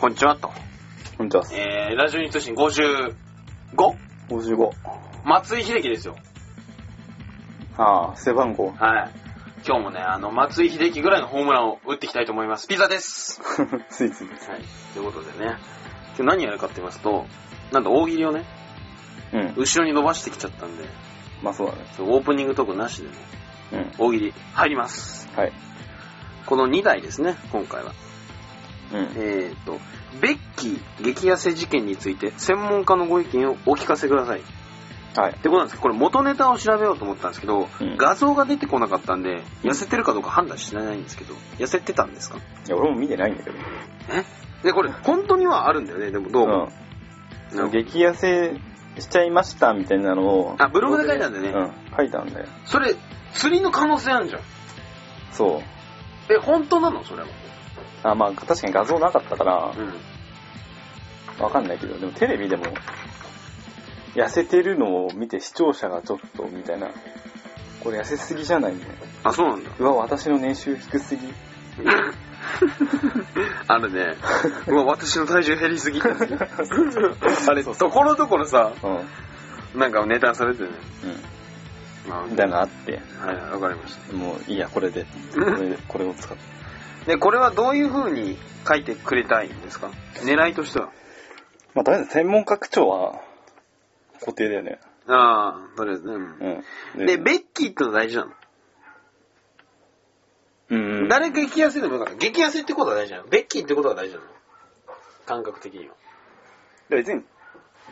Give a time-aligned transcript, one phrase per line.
[0.00, 0.52] こんにちはと。
[1.16, 1.42] こんにちは。
[1.52, 3.16] えー、ラジオニ通信 55?
[4.28, 4.70] 55。
[5.24, 6.14] 松井秀喜ですよ。
[7.76, 8.70] ああ、背番号。
[8.70, 9.10] はい。
[9.66, 12.68] 今日もね、あの、松井秀喜ぐらいのホームランを打っていきたいと思います。
[12.68, 13.40] ピザです。
[13.90, 14.28] ついつい。
[14.28, 14.36] はい。
[14.94, 15.56] ということでね、
[16.16, 17.26] 今日何やるかって言いますと、
[17.72, 18.44] なんと大喜利をね、
[19.32, 19.54] うん。
[19.56, 20.84] 後ろに伸ばしてきちゃったんで、
[21.42, 21.80] まあそうだね。
[21.98, 23.14] オープニングトークなしでね、
[23.72, 23.92] うん。
[23.98, 25.28] 大喜利入ります。
[25.34, 25.52] はい。
[26.46, 27.92] この2題ですね、今回は。
[28.92, 28.98] うん。
[29.16, 29.78] えーと、
[30.20, 34.42] ベッキー激痩せ事件について専門家のご意見をお聞かせください。
[35.16, 35.32] はい。
[35.32, 42.38] ってことなんですけど、これ元ネタを調べようと思ったんですけど、うん画像が出てこなかったんで、痩せてるかどうか判断してないんですけど、痩せてたんですか？
[42.38, 43.56] いや、俺も見てないんだけど。
[44.10, 44.24] え？
[44.62, 46.68] で、これ本当にはあるんだよね、でもどうも。
[47.52, 47.60] うん。
[47.60, 47.70] うん。
[47.70, 48.54] 激痩せ
[49.00, 50.56] しちゃいましたみたいなのを。
[50.58, 51.96] あブログで書いたんだよねうん。
[51.96, 52.46] 書いたんだよ。
[52.64, 52.94] それ、
[53.32, 54.40] 釣りの可能性あるじゃん。
[55.32, 55.62] そ
[56.28, 56.32] う。
[56.32, 57.02] え、本当なの？
[57.04, 57.28] それは。
[58.02, 61.42] あ、まあ確かに画像なかったから、うん。
[61.42, 62.64] わかんないけど、でもテレビでも、
[64.14, 66.90] 痩せてるのを見て視聴者がちょっと、みたいな。
[67.80, 68.94] これ痩せすぎじゃないみたいな。
[69.30, 69.70] あ、そうなんだ。
[69.78, 71.22] うわ、私の年収低すぎ。
[73.68, 74.16] あるね。
[74.66, 76.00] うわ、私の体重減りすぎ。
[76.00, 76.04] あ
[77.54, 79.80] れ、ところどころさ、うん。
[79.80, 80.76] なんかネタされてるね。
[82.08, 82.30] まあうん。
[82.30, 84.16] みたいなのあって、はい、わかりました。
[84.16, 85.06] もういいや、これで。
[85.34, 86.42] これで、これを使って。
[87.08, 88.36] で、これはどういう風に
[88.68, 89.90] 書いてくれたいんですか？
[90.24, 90.92] 狙いとしては。
[91.74, 93.20] まあ、とりあえず専門家口調は
[94.20, 94.78] 固定だよね。
[95.06, 96.14] ああ、とりあえずね。
[96.14, 96.64] うん
[96.98, 97.06] うん。
[97.06, 98.30] で、ベッキーってのは大事なの？
[100.70, 101.08] うん。
[101.08, 102.18] 誰が激痩せでもよかった。
[102.18, 103.28] 激痩せってことは大事なの？
[103.28, 104.26] ベッキーってことは大事なの？
[105.24, 105.94] 感覚的には。
[106.90, 107.22] 別に、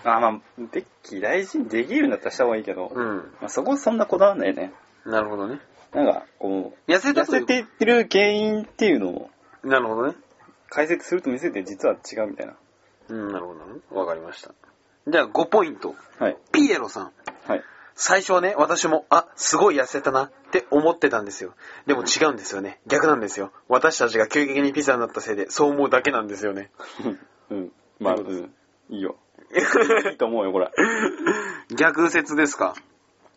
[0.05, 3.35] あ、まあ、ベッキー大事にできるんだったらした方がいいけど、まうん。
[3.41, 4.75] あ、そこそんなこだわんないね。
[5.07, 5.59] なるほどね。
[5.97, 9.31] なんか、こう、痩せた痩せていってる原因っていうのを
[9.67, 10.15] なるほどね。
[10.69, 12.55] 解析すると見せて実は違うみたいな。
[13.09, 13.81] うん、なるほどね。
[13.91, 14.53] わかりました。
[15.09, 15.95] じゃあ5ポイント。
[16.19, 16.37] はい。
[16.53, 17.13] ピエロさん。
[17.47, 17.63] はい。
[17.95, 21.55] 最初はね、私も、あ、すごい痩せたなって思ってたんですよ。
[21.87, 22.79] でも違うんですよね。
[22.87, 23.53] 逆なんですよ。
[23.69, 26.71] 私たちが急激にピザになったせいで、そう思うだけなんですよね。
[27.51, 27.73] うん。
[27.99, 28.55] まあ、うん。
[28.91, 29.17] いいよ。
[30.11, 30.71] いいと思うよ、これ。
[31.75, 32.75] 逆説ですか。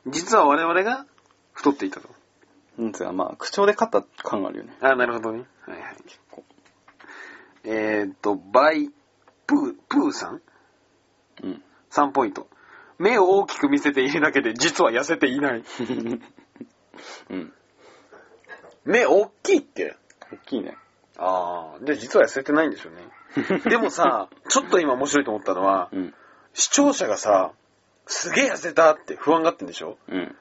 [0.07, 1.05] 実は我々が
[1.53, 2.18] 太っていたと。
[2.79, 2.91] うん。
[2.91, 4.73] つうか、まあ、口調で勝った感があるよね。
[4.81, 5.45] あ、なるほどね。
[5.65, 5.95] はいはい。
[6.05, 6.43] 結構
[7.63, 8.89] えーっと、バイ、
[9.45, 10.41] プー、プーさん。
[11.43, 11.63] うん。
[11.91, 12.47] ?3 ポイント。
[12.97, 15.63] 目を大きく見せているだけで、実は痩せていない。
[17.29, 17.53] うん。
[18.85, 19.95] 目大きいって。
[20.31, 20.77] 大きいね。
[21.17, 22.71] ああ、で、実は痩せてないん。
[22.71, 23.59] でしょうね。
[23.69, 26.13] でもさ、ちょっと今面白いと思ったのは、うん。
[26.53, 27.51] 視聴者がさ、
[28.05, 29.67] すげえ痩せたって不安がってん。
[29.67, 30.35] でしょうん。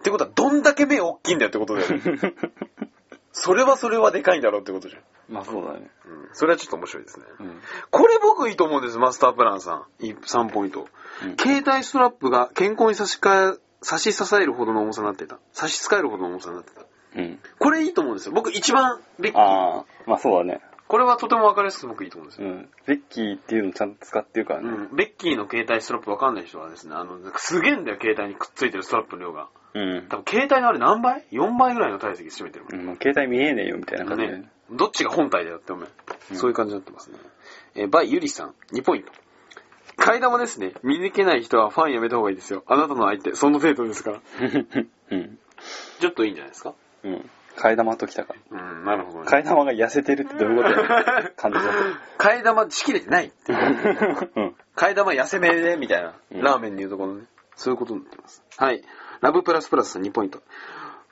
[0.00, 2.00] ってことは、どんだけ目大きいんだよってことだよね。
[3.32, 5.02] それはそれはでかいんだろうってことじゃん。
[5.28, 5.90] まあ、そうだね。
[6.06, 6.28] うん。
[6.32, 7.26] それはちょっと面白いですね。
[7.38, 7.60] うん。
[7.90, 10.04] これ僕いいと思うんです、マスタープランさん。
[10.04, 10.88] い3ポイント。
[11.22, 15.38] うん携帯ストラップが健康に差し替え、差し支えるほどの重さになってた。
[15.52, 16.82] 差し支えるほどの重さになってた。
[17.16, 17.38] うん。
[17.58, 18.32] これいいと思うんですよ。
[18.32, 19.40] 僕一番ベッキー。
[19.40, 20.60] ああ、まあそうだね。
[20.88, 22.48] これはとてもわかりやすく僕いいと思うんですよ。
[22.48, 22.68] うん。
[22.86, 24.68] ベッキーっていうのちゃんと使ってるからね。
[24.70, 24.96] うん。
[24.96, 29.48] ベッキーの携帯ストラップわかんない人はですね、あの、すげえんだよ、携帯にくっついてるストラップの量が。
[29.74, 30.06] うん。
[30.08, 34.38] 多分携帯のあれ何倍 ?4 倍ぐらいの体積占めてるもんうん、もう携帯見えねえよみたいな感じで。
[34.38, 34.50] ね。
[34.70, 35.88] どっちが本体だよって思う。
[36.30, 37.18] うんそういう感じになってますね。
[37.74, 39.12] えーバイユリさん、2ポイント。
[39.96, 40.72] 替え玉ですね。
[40.82, 42.62] 見抜けない人はファンやめた方がいいですよ。
[42.66, 44.20] あなたの相手、その程度ですから。
[45.10, 45.38] うん。
[46.00, 46.74] ちょっといいんじゃないですか？
[47.04, 47.30] うん。
[47.56, 49.20] 替え玉ときたかうん、なるほど。
[49.24, 50.70] 替え玉が痩せてるってどういうこと？
[50.70, 51.64] や 感じだ
[52.18, 54.16] 替え玉しきれてないっていう。
[54.16, 54.28] と。
[54.40, 54.54] うん。
[54.76, 56.14] 替え玉痩せめで、みたいな。
[56.30, 57.26] うんラーメンでいうところのね。
[57.56, 58.42] そういうことになってます。
[58.56, 58.82] はい。
[59.20, 60.42] ラブプラスプラスさん2ポイント。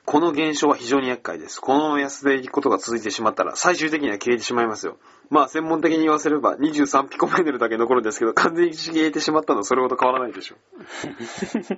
[0.05, 1.61] この現象は非常に厄介です。
[1.61, 4.97] このまま痩せていくことが続いてしまったら、最終的には消えてしまいますよ。
[5.29, 10.55] まあ、専門的に言わせれば、23ピコメートルだけ残るんですけど、完全に消えてしまったのはそれほど変わらないでしょ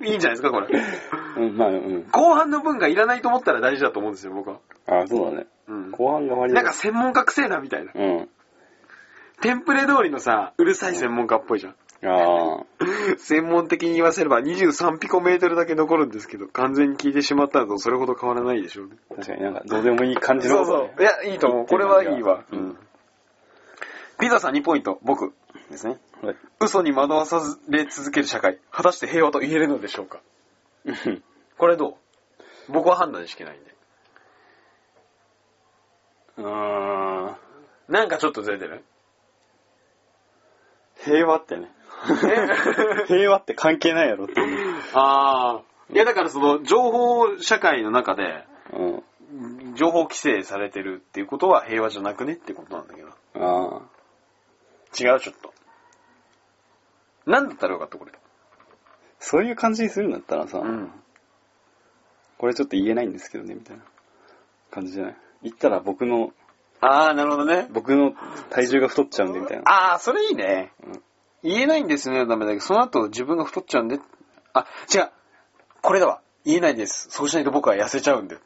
[0.06, 0.68] いいんじゃないですか、これ。
[1.36, 2.08] うん、まあ、うん。
[2.10, 4.60] 後半の分がいらないと思ったら大事だと思うんですよ、僕は。
[4.86, 5.46] ああ、そうだね。
[5.68, 5.90] うん。
[5.90, 7.92] 後半が割なんか専門家くせえな、みたいな。
[7.94, 8.28] うん。
[9.42, 11.74] テンプレ通りのさ、うるさい専門家っぽいじゃん。
[12.04, 12.64] ああ。
[13.18, 18.96] 専門的に言わせれば23ピコメートルだけ残るんですけど、完全に消えてしまったのとそれほど変わらないでしょうね。
[19.10, 20.56] 確かになんかどうでもいい感じの。
[20.56, 21.02] そうそう。
[21.02, 21.66] いや、いいと思う。
[21.66, 22.44] これはいいわ。
[22.50, 22.78] ううんん。
[24.18, 25.32] ピザさん2ポイント、僕
[25.70, 26.00] ですね。
[26.22, 26.36] はい。
[26.60, 30.20] 嘘に惑わされ続ける社会、果たして平和と言えるのでしょうか？
[31.58, 32.72] これどう？
[32.72, 33.74] 僕は判断しきないんで。
[36.38, 37.36] うーん。
[37.88, 38.82] なんかちょっとずれてる？
[41.04, 41.70] 平和ってね。
[43.06, 44.74] 平和って関係ないやろっていう。
[44.94, 45.62] ああ。
[45.92, 49.74] いやだからその情報社会の中でうん。
[49.74, 53.08] 情報規制されてるっていうことは平和じゃなくねってことなんだけど。
[53.08, 53.82] ああ。
[55.00, 55.54] 違う、ちょっと。
[57.24, 58.12] なんだったらよかった、これ。
[59.18, 60.92] そういう感じにするんだったらさ、うん。
[62.36, 63.84] これちょっと言えないんですけどね、みたいな
[64.70, 65.16] 感じじゃない？
[65.44, 66.32] 言ったら僕の、
[66.80, 67.68] あー、なるほどね。
[67.70, 68.12] 僕の
[68.50, 69.62] 体重が太っちゃうんで、みたいな。
[69.66, 70.72] あー、それいいね。
[70.84, 71.02] うん
[71.42, 73.98] 言えないんですね、ダメだけど、その後自分が太っちゃうんで。
[74.52, 75.10] あ、違う。
[75.80, 76.20] これだわ。
[76.44, 77.08] 言えないです。
[77.10, 78.36] そうしないと僕は痩せちゃうんで。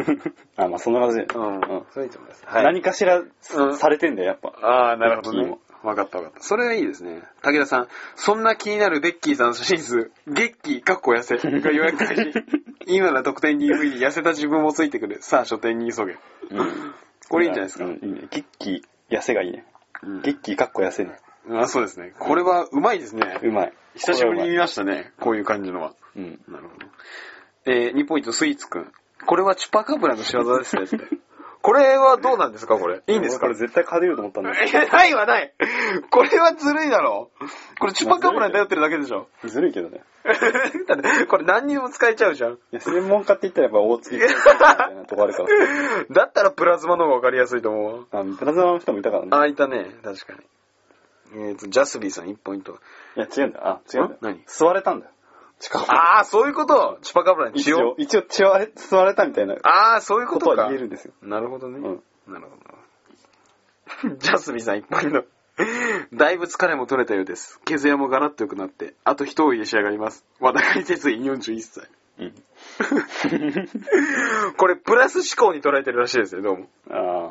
[0.56, 1.26] あ、まあそんな感じで。
[1.34, 1.54] うん。
[1.56, 2.44] うんそれいいと思います。
[2.46, 3.26] 何かしらう
[3.66, 4.48] んされてんだよ、やっぱ。
[4.62, 5.58] ああ、なるほどね。
[5.82, 6.40] わかったわかった。
[6.40, 7.22] それがいいですね。
[7.42, 12.32] 武田さん、そんな気になるベッキーさんの写真数、月気、かっこ痩せが予約開始。
[12.86, 15.18] 今なら特典 DVD 痩せた自分もついてくる。
[15.20, 16.16] さあ、書店に急げ。
[16.50, 16.94] うん。
[17.28, 17.84] これいいんじゃないですか。
[17.84, 18.28] うん、いいね。
[18.30, 19.66] ゲッキー、痩せがいいね。
[20.02, 21.16] うんゲッキーかっこ痩せね。
[21.50, 22.12] あそうですね。
[22.18, 23.38] これはうまいですね。
[23.42, 23.72] うまい。
[23.96, 25.12] 久しぶりに見ましたね。
[25.20, 25.88] こういう感じのは。
[25.88, 26.40] はうん。
[26.48, 26.86] なるほど。
[27.66, 28.92] えー、2ポイントスイーツくん。
[29.26, 30.82] これはチュパカブラの仕業ですね。
[31.62, 33.00] これはどうなんですかこれ？
[33.06, 33.46] いいんですか？
[33.46, 35.54] これ絶対勝てると思ったんだいや、ないはない。
[36.10, 37.30] これはずるいだろ。
[37.78, 39.28] これチュパカブラに頼ってるだけでしょ。
[39.46, 40.02] ずるいけどね。
[40.24, 40.32] だ
[40.96, 42.52] って、これ何にでも使えちゃうじゃん。
[42.54, 45.48] いや、専門家って言ったらやっぱ大月みたいなとこあるから。
[46.10, 48.20] だったらプラズマの方がわかりやすいと思うわ。
[48.20, 49.28] あ、プラズマの人もいたからね。
[49.32, 49.86] あ、いたね。
[50.02, 50.40] 確かに。
[51.34, 52.78] えっ、と、ジャスビーさん1ポイント。
[53.16, 53.66] いや、違うんだよ。
[53.68, 54.18] あ、違うんだよ。
[54.20, 54.40] 何？
[54.46, 55.12] 吸われたんだよ。
[55.58, 56.98] 近くああ、そういうこと？
[57.02, 58.18] チュパカブラに血を一応、。
[58.18, 60.62] 一応血を吸われたみたいなああ、そういうここととか。
[60.62, 61.12] は言えるんですよ。
[61.22, 61.78] なるほどね。
[61.78, 62.02] うん
[62.32, 64.16] なるほど。
[64.16, 65.24] ジャスビーさん1ポイント。
[66.16, 67.60] だいぶ疲れも取れたようです。
[67.64, 70.24] 毛艶もガラッと良くなって、あと一追いで仕上がります。
[70.40, 71.88] 和田海哲院41歳。
[72.18, 72.34] うん。
[74.56, 76.68] これ、プラス思考に捉えてるらしいですよ、どうも。
[76.90, 77.30] あ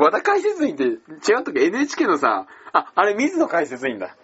[0.00, 4.06] 和田解説員って違う時 NHK のさ、あ、あれ水野解説員だ。
[4.06, 4.16] あ。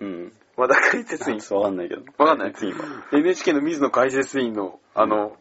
[0.00, 0.32] うん。
[0.56, 1.38] 和田解説員。
[1.58, 2.02] わかんないけど。
[2.18, 2.78] わかんない次は。
[3.12, 5.36] NHK の水野解説員の、あの、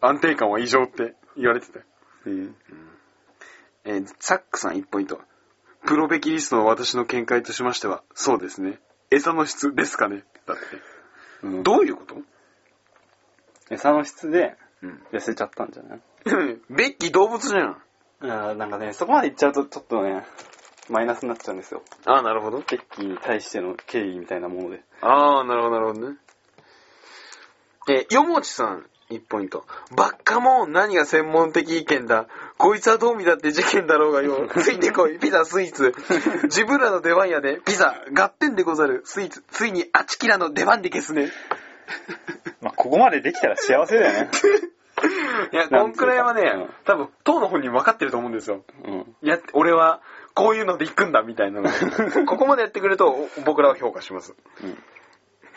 [0.00, 1.84] 安定感は異常って言われてたよ。
[2.26, 2.56] うん。
[3.84, 5.20] えーサックさん1ポイント。
[5.86, 8.78] プロベキリストの私の見解としましては、そうですね。
[9.10, 10.62] 餌の質ですかねだって。
[11.42, 12.16] うんどういうこと？
[13.70, 15.02] 餌の質でうん。
[15.12, 16.00] 痩せちゃったんじゃない？
[16.70, 17.82] ベッキー動物じゃん。
[18.20, 20.24] あなんかね、そこまで言っちゃうとちょっとね、
[20.88, 21.82] マイナスになっちゃうんですよ。
[22.06, 22.58] ああ、なるほど。
[22.58, 24.82] ベッキーに対しての敬意みたいなもので。
[25.02, 26.16] ああ、なるほど、なるほどね。
[27.88, 29.64] えー、よもちさん、1ポイント。
[29.96, 32.26] バッカモン、何が専門的意見だ。
[32.58, 34.48] こいつはどう見だって事件だろうがよ。
[34.48, 35.94] ついてこい、 ピザ、スイーツ。
[36.44, 39.02] 自分らの出番やで、ピザ、合点でござる。
[39.04, 41.30] スイーツ、ついにあちきらの出番で消すね。
[42.60, 44.30] まあ、ここまでできたら幸せだよね。
[45.52, 48.64] いや、こんくらいはね、うん多分、当の本人分かってると思うんですよ。
[48.84, 49.16] うん。
[49.22, 50.00] や俺は、
[50.34, 51.70] こういうので行くんだ、みたいなの。
[52.26, 54.34] ここまでやってくれると、お僕らは評価します。
[54.62, 54.78] うん。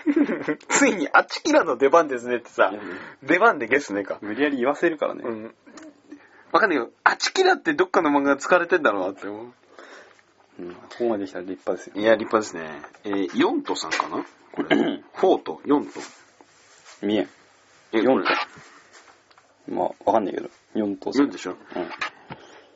[0.68, 4.18] ついに、あちきらの出番ですねってさうん、出番でゲスねか。
[4.22, 5.22] 無理やり言わせるからね。
[5.24, 5.56] うん。
[6.52, 9.46] わかんないけど、あちきらってどっかの漫画使われてんだろうなって思う。
[10.60, 10.74] うん。
[10.74, 11.94] ここまでできたら立派ですよ。
[11.96, 12.82] いや、立派ですね。
[13.04, 14.26] えー、ヨントさんかな？
[14.52, 14.76] これ。
[15.14, 16.00] フォート、ヨント。
[17.04, 17.30] 見えん。
[17.94, 18.42] え、ヨンこれト。
[19.68, 20.50] まあ、わかんないけど。
[20.75, 21.56] 4とヨンでしょ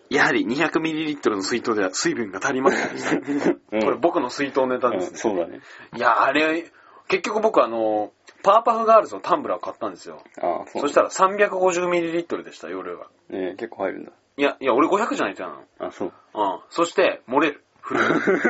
[0.10, 3.50] やはり 200ml の水筒では水分が足りませんでした。
[3.72, 3.82] うん。
[3.84, 5.16] これ僕の水筒ネタうん、です。
[5.16, 5.62] そうだね。
[5.96, 6.72] いや、あれ、
[7.08, 8.12] 結局僕あの、
[8.44, 10.22] パーパフガールズのタンブラーを買ったんですよ。
[10.42, 13.08] ああ、そうそしたら 350ml でした、夜は。
[13.30, 14.12] ね結構入るんだ。
[14.38, 15.64] いや、いや、俺500じゃないとやなの。
[15.80, 16.14] あ、そう。
[16.34, 16.60] うん。
[16.70, 17.64] そして、漏れる。
[17.82, 18.02] 振る。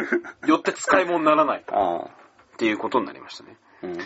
[0.48, 1.64] よって使い物にならない。
[1.68, 2.00] ああ。
[2.06, 3.58] っていうことになりましたね。
[3.84, 3.98] うん。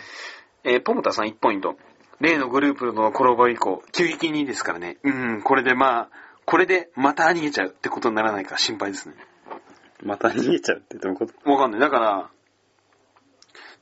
[0.64, 1.76] えーポムタさん1ポイント。
[2.20, 4.98] 例のグループのコラボ以降、急激にいいですからね。
[5.02, 6.08] うん、これでまあ、
[6.44, 9.14] これでまた逃げちゃうってことにならないか心配ですね。
[10.02, 11.50] また逃げちゃうってどういうこと？
[11.50, 11.80] わかんない。
[11.80, 12.30] だから、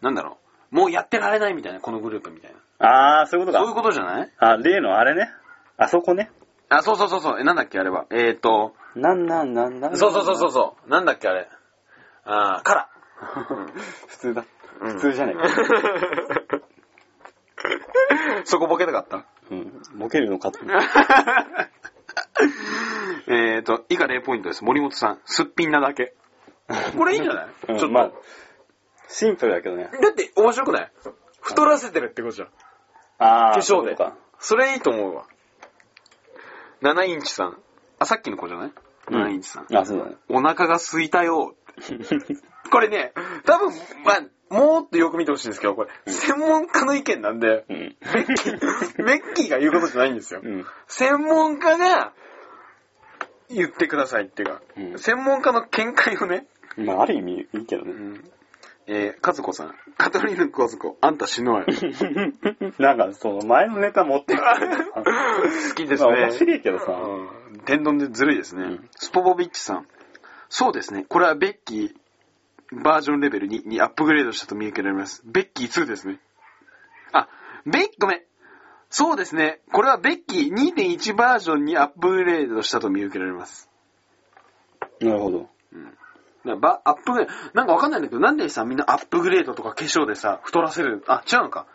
[0.02, 0.38] なんだろ
[0.72, 0.74] う。
[0.76, 2.86] もうやってられないみたいな、このグループみたいな。
[2.86, 3.64] ああ、そういうことか。
[3.64, 4.30] そういうことじゃない？
[4.38, 5.30] あ、例のあれね。
[5.76, 6.30] あそこね。
[6.68, 7.40] あ、そうそうそうそう。
[7.40, 8.06] え、なんだっけあれは。
[8.10, 9.96] えーと、なんなんなんなん？
[9.96, 10.90] そうそうそうそうそう。
[10.90, 11.48] なんだっけあれ。
[12.24, 12.88] あー、カラ。
[14.08, 14.44] 普通だ。
[14.80, 15.48] うん普通じゃねえか。
[18.48, 19.26] そこボケたかった？
[19.50, 19.82] うん。
[19.98, 20.58] ボケるのかと。
[23.28, 24.64] えーと、以下0ポイントです。
[24.64, 26.14] 森本さん、すっぴんなだけ。
[26.96, 28.10] これいいんじゃない、うんちょっと、まあ、
[29.08, 29.90] シンプルだけどね。
[30.02, 30.90] だって面白くない？
[31.42, 32.48] 太らせてるってことじゃん。
[33.18, 33.52] ああ。
[33.52, 34.16] 化粧でそういうことか。
[34.38, 35.26] それいいと思うわ。
[36.82, 37.58] 7インチさん。
[37.98, 38.72] あ、さっきの子じゃない、
[39.08, 39.66] うん ?7 インチさん。
[39.76, 40.16] あ、そうだね。
[40.30, 41.54] お腹が空いたよ。
[42.70, 43.12] これね、
[43.44, 43.70] 多分、
[44.04, 47.76] まあ、もっとよく見てほしいんですけど、これ、専門家の意見なんで、うん。
[47.76, 48.58] メッキー、
[49.04, 50.40] メッキーが言うことじゃないんですよ。
[50.42, 50.66] うん。
[50.86, 52.12] 専門家が
[53.50, 57.92] 言ってくださいっていうか、うん専門家の見解をね、まあ、ある意味いいけどね。
[57.92, 58.30] うん
[58.90, 61.66] えー、和子さん、カトリーヌ和子、あんた死ぬわよ。
[62.78, 64.40] なんか、その前のネタ持ってる。
[64.96, 66.10] 好きですね。
[66.10, 66.92] まあ面白いけどさ。
[66.92, 67.28] うん
[67.66, 68.62] 天丼でずるいですね。
[68.62, 69.86] うんスポボビッチさん。
[70.48, 71.04] そうですね。
[71.06, 71.94] これはベッキー
[72.72, 75.22] バージョンレベル2にアップグレードしたと見受けられます。
[75.24, 76.20] ベッキー2ですね。
[77.12, 77.28] あ、
[77.66, 78.22] ベッ、ごめん。
[78.90, 79.60] そうですね。
[79.72, 83.68] これはベッキー2.1バージョンにアップグレードしたと見受けられます。
[85.00, 85.48] なるほど。
[86.44, 91.66] なんかばアップグレード、なんかわかんないんだけど、なんでさ、みんなアップグレードとか化粧でさ、太らせる、あ、違うのか。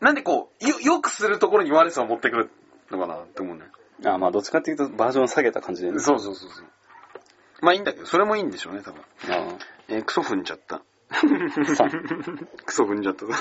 [0.00, 2.50] なんでこう、よ、よくするところに悪さを持ってくる
[2.90, 3.64] のかなって思うね。
[4.04, 5.98] あ、まあどっちかっていうとバージョン下げた感じでね。
[5.98, 6.66] そうそうそうそう。
[7.60, 9.00] まあいいんだけど、それもいいんでしょうね、多分。
[9.30, 9.58] あ
[9.88, 10.82] えークソ踏んじゃった。
[12.64, 13.26] クソ踏んじゃった。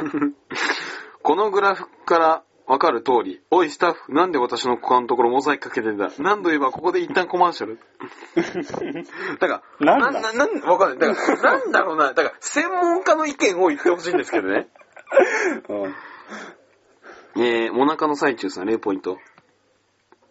[1.24, 7.80] このグラフからわかる通り、おいスタッフ、なんで私の股間のところモザイクかけてんだ何度言えばここで一旦コマーシャル？
[9.40, 10.34] だから、なんだ？
[10.34, 11.10] なんわかんない。
[11.10, 12.14] だから、なんだろうな。
[12.14, 14.68] だから、専門家の意見を言ってほしいんですけどね。
[15.70, 15.94] うん
[17.36, 19.18] えー、モナカの最中さん0ポイント。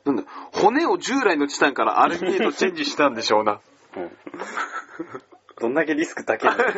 [0.04, 0.22] なんだ、
[0.52, 3.60] 骨を従来のチタンからアルミへとチェンジしたんでしょうな。
[3.96, 4.10] うん
[5.60, 6.64] どんだけリスク高いの？
[6.72, 6.76] い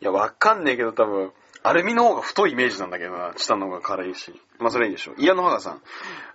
[0.00, 3.32] や、わかんねえけど多分、アルミの方が太いイメージなんだけどな。
[3.34, 4.38] チタンの方が軽いし。
[4.58, 5.14] まあ、それいいでしょう。
[5.18, 5.82] イヤノハガさん。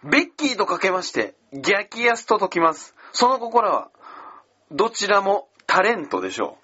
[0.03, 2.95] ベッキーとかけまして、逆安と解きます。
[3.11, 3.89] その心は、
[4.71, 6.57] どちらもタレントでしょ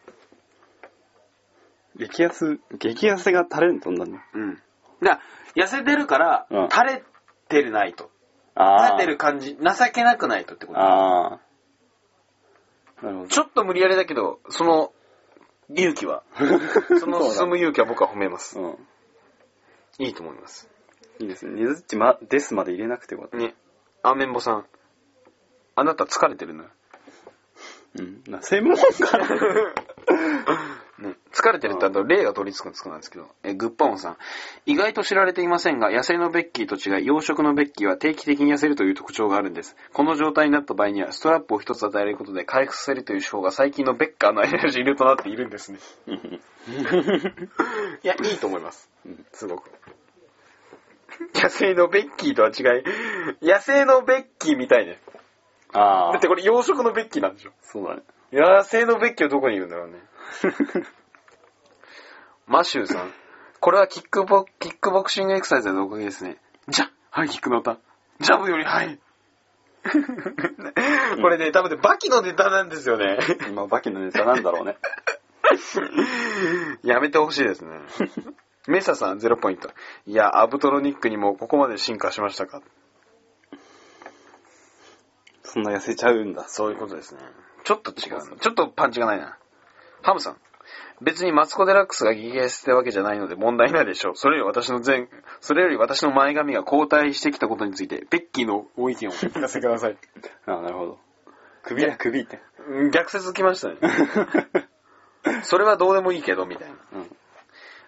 [1.95, 4.17] 激安、激安がタレントになるの？
[4.17, 4.21] う。
[4.33, 4.61] うん。
[5.03, 5.19] だ
[5.55, 7.03] 痩せてるから、うん垂れ
[7.49, 8.09] てるないと。
[8.55, 9.61] あ垂れてる感じ、情
[9.93, 10.79] けなくないとってこと。
[10.79, 11.39] ああ。
[13.29, 14.93] ちょっと無理やりだけど、その、
[15.73, 16.23] 勇気は、
[16.99, 18.59] その進む勇気は僕は褒めます。
[18.59, 18.87] うん。
[19.99, 20.69] いいと思います。
[21.19, 21.53] いいですね。
[21.61, 23.37] ニズッチま、ですまで入れなくてよかった。
[23.37, 23.55] ね。
[24.03, 24.65] アーメンボさん。
[25.75, 26.69] あなた疲れてるのよ。
[27.99, 28.23] うん。
[28.27, 28.83] な専門家
[31.01, 34.17] ね、疲れてるってあと例が取り付くんですかなんですけど、えグッパオンさん。
[34.67, 39.75] 意外と知られていませんが、野生のベッキーと違い、養殖のベッキーは定期的に痩せるという特徴があるんです。
[39.93, 45.79] この状態になった場合には、ストラップを一つ与えることで回復させるという手法が最近のベッカーの間の主流となっているんですね。
[48.03, 48.91] いや、いいと思います。
[49.33, 49.71] すごく。
[51.33, 52.83] 野生のベッキーとは違い、
[53.41, 55.01] 野生のベッキーみたいね。
[55.73, 56.27] ああだって。
[56.27, 57.51] これ養殖のベッキーなんでしょ。
[57.61, 58.03] そうだね。
[58.31, 59.99] 野生のベッキーはどこにいるんだろうね。
[62.47, 63.13] マシューさん。
[63.59, 66.37] これはキックボキックボクシングエクサイズのおかげですね。
[66.67, 67.77] じゃハイキックの歌。
[68.19, 68.99] ジャブよりハイ。
[71.21, 73.17] これね、多分ね、バキのネタなんですよね。
[73.49, 74.77] 今、バキのネタなんだろうね。
[76.83, 77.79] やめてほしいですね。
[78.67, 79.71] メサさん0ポイント。
[80.05, 82.61] いや、アブトロニックにもここまで進化しましたか
[85.43, 86.47] そんな痩せちゃうんだ。
[86.47, 87.21] そういうことですね。
[87.63, 88.37] ちょっと違うの。
[88.37, 89.37] ちょっとパンチがないな。
[90.03, 90.37] ハムさん。
[91.01, 94.15] 別にマツコ・デラックスが激痩せってわけじゃないので問題ないでしょう。
[94.15, 95.07] それより私の前、
[95.39, 99.97] それより私の前髪が後退してきたことについて、ベッキーのご意見をお聞かせください。
[100.45, 100.99] あ あ、なるほど。
[101.63, 102.39] 首だ、首って。
[102.67, 103.77] うん逆説きましたね。
[105.43, 106.75] それはどうでもいいけど、みたいな。
[106.93, 107.17] うん。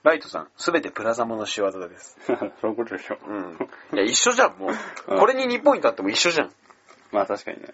[0.03, 2.17] ライトさん、すべてプラザモの仕業です。
[2.61, 3.17] そういうことでしょ。
[3.25, 3.57] うん。
[3.93, 4.69] いや、一緒じゃん、もう。
[5.13, 6.51] うんこれに2ポイントあっても一緒じゃん。
[7.11, 7.67] まあ確かにね。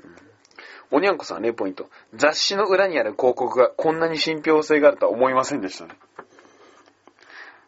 [0.91, 1.89] おにゃんこさん0ポイント。
[2.15, 5.91] 雑誌の裏にある広告がこんなに信憑性があるとは思いませんでしたね。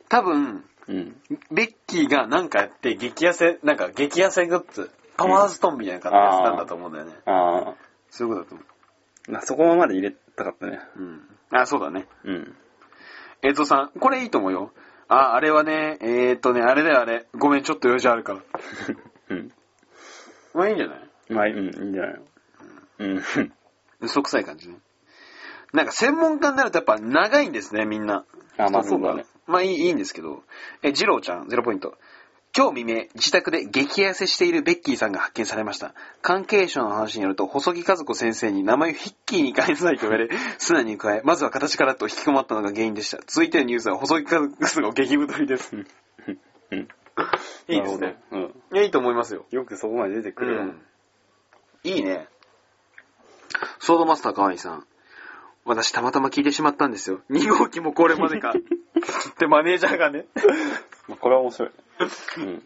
[0.09, 1.15] 多分、うん。
[1.51, 7.13] ベッキーがなんかやって激痩せ、なんか激痩せグッズ、パワーストーンみたいな感じでやったんだと思うんだよね。
[7.25, 7.75] あ
[8.09, 8.63] そういうことだと思
[9.29, 9.31] あ。
[9.31, 10.79] まあそこまで入れたかったね。
[10.97, 10.99] う。
[10.99, 11.21] うん。
[11.51, 12.07] あ、そうだね。
[12.25, 12.55] うん。
[13.43, 14.71] えーとさん、これいいと思うよ。
[15.07, 17.27] あ、あれはね、えーとね、あれだよあれ。
[17.37, 18.39] ごめん、ちょっと用事あるから。
[19.29, 19.51] うん。
[20.53, 21.09] まあいいんじゃない？
[21.29, 22.13] まあ、うん、いいんじゃない？
[22.15, 22.19] の
[23.01, 23.53] うん。
[24.01, 24.75] 嘘くさい感じね。
[25.73, 28.25] なんか専門家になるとやっぱ長いんですね、みんな。
[28.57, 29.25] あまあそうだね。
[29.47, 30.43] まあいいいいんですけど。
[30.83, 31.97] え、ジローちゃん、0ポイント。
[32.55, 35.93] 今日未明、自宅で激痩せしているベッキーさんが発見されました。
[36.21, 40.27] 関係者の話によると、細木和子先生に名前をヒッキーに変えなさいと言われ、
[40.59, 43.19] 砂に加え、まずは形からと引き込まったのが原因でした。
[43.25, 45.77] 続いてのニュースは細木和子の激太りです。
[45.77, 46.87] うん。
[47.69, 48.17] いいですね。
[48.31, 48.75] なるほど。
[48.75, 49.45] いや、いいと思いますよ。
[49.49, 49.57] うん。
[49.57, 50.61] よくそこまで出てくるよ。
[50.63, 50.81] うん。
[51.83, 52.27] いいね。
[53.79, 54.85] ソードマスターかわいさん。
[55.63, 57.21] 私たまたま聞いてしまったんですよ。
[57.29, 58.51] 2号機もこれまでか。
[58.51, 60.25] ってマネージャーがね。
[61.07, 61.71] まあこれは面白い。
[62.37, 62.63] うん。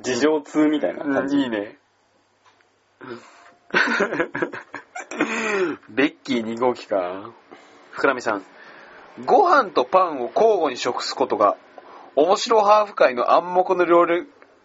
[0.00, 1.38] 事情通みたいな感じ。
[1.38, 1.78] いいね。
[5.88, 7.30] ベッキー2号機か。
[7.92, 8.42] 福浪さん。
[9.24, 11.56] ご飯とパンを交互に食すことが、
[12.16, 14.06] 面白ハーフ界の暗黙の了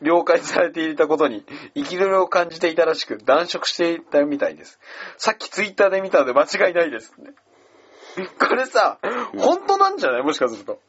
[0.02, 1.44] 了了解されていたことに、
[1.76, 4.80] 憤りを感じていたらしく、断食していたみたいです。
[5.18, 7.14] さっきツイッターで見たので間違いないです。
[8.40, 9.00] これさ、
[9.38, 10.24] 本当なんじゃない？
[10.24, 10.80] もしかすると。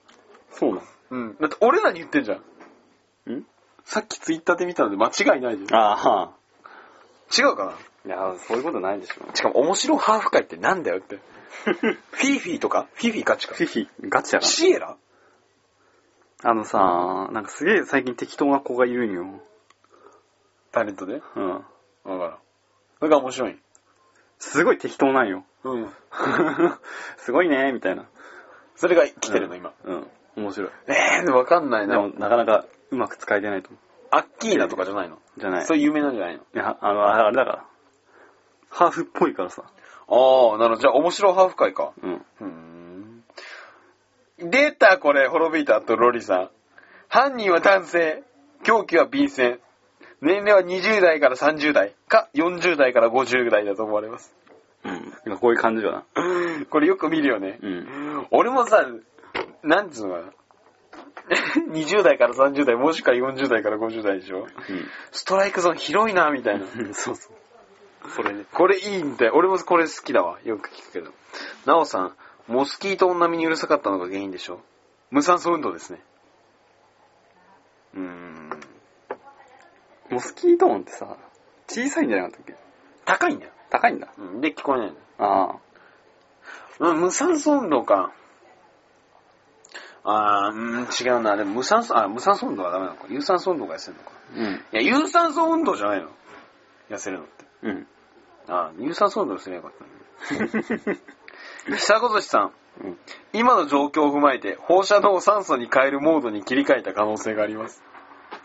[0.53, 1.37] そうなうん。
[1.41, 2.43] だって俺らに言ってんじゃん。
[3.27, 3.45] のん？
[3.85, 5.81] さっきツイッターで見たので間違いないじゃん。
[5.81, 6.33] ああ、は
[7.37, 7.73] 違うかな？
[8.07, 9.15] いや、そういうことないでしょ。
[9.35, 11.19] しかも面白ハーフ会ってなんだよって。
[11.65, 12.87] フィーフィーとか？
[12.95, 13.55] フィーフィーガチか？
[13.55, 13.65] フ。
[13.65, 14.47] ィフィ、ガチやな。
[14.47, 14.97] シエラ？
[16.45, 19.41] あのさ、なんかすげえ最近適当な子がいるんよ。
[20.71, 21.21] タレントで？
[21.37, 21.51] うん。
[21.51, 21.65] わか
[22.05, 22.39] らん。
[22.99, 23.59] それが面白い。
[24.39, 25.45] すごい適当なんよ。
[25.65, 25.89] うん。
[27.19, 28.05] すごいねみたいな。
[28.77, 29.73] それが来てるの、今。
[29.85, 30.07] うん。
[30.37, 30.71] 面白い。
[30.87, 32.11] えー、わかんないなでも。
[32.17, 33.79] なかなかうまく使えてないと思
[34.11, 35.17] アッキーナとかじゃないの？
[35.17, 35.41] う。
[35.41, 35.67] じゃない。
[35.67, 36.43] そういう有名なんじゃないの？
[36.43, 37.65] いや、あの、あれだから。
[38.71, 39.65] ハーフっぽいからさ。
[39.65, 40.77] ああ、なるほど。
[40.77, 41.93] じゃあ面白ハーフ会か。
[42.01, 42.13] うん。
[42.15, 42.78] うーん。
[44.39, 46.51] 出たこれ、滅びたとロリさん。
[47.09, 48.23] 犯人は男性。
[48.63, 49.61] 凶器は便箋。
[50.21, 54.35] 年齢は20代から30代か40代から50代だと思われます。
[54.85, 55.13] うん。
[55.27, 56.05] 今こういう感じよな。
[56.71, 57.59] これよく見るよね。
[57.63, 58.27] うん。
[58.31, 58.87] 俺もさ、
[59.63, 60.33] なんつうのかな。
[61.73, 64.47] 20代から30代、もしくは40代から50代でしょ。
[65.11, 66.65] ストライクゾーン広いな、みたいな。
[66.65, 66.95] うん。
[66.95, 68.11] そうそう。
[68.11, 68.45] それね。
[68.53, 69.33] これいいんだよ。
[69.35, 70.39] 俺もこれ好きだわ。
[70.45, 71.13] よく聞くけど。
[71.67, 72.17] なおさん、
[72.49, 74.61] モスキート音並みにうるさかったのが原因でしょ？
[75.11, 76.01] 無酸素運動ですね。
[77.95, 78.51] うーん。
[80.11, 81.17] モスキート音ってさ、
[81.69, 82.57] 小さいんじゃなかったっけ？
[83.05, 83.53] 高いんだよ。
[83.71, 84.09] 高いんだ。
[84.19, 84.41] うん。
[84.41, 85.05] で、聞こえないんだよ。
[85.19, 85.57] あ
[86.81, 86.89] あ。
[86.91, 88.13] うん、無酸素運動か。
[90.05, 91.37] あー、うん、違うな。
[91.37, 93.07] でも無酸素、あ、無酸素運動はダメなのか。
[93.11, 94.13] 有酸素運動が痩せるのか。
[94.35, 94.45] うん。
[94.47, 96.09] いや、有酸素運動じゃないの。
[96.89, 97.45] 痩せるのって。
[97.63, 97.87] うん。
[98.47, 100.99] あー、有酸素運動すればよかったね。
[101.69, 102.53] 久子寿司さん。
[102.85, 102.99] うん。
[103.33, 107.83] 今の状況を踏まえて放射能を酸素に変えるモードに切り替えた可能性があります。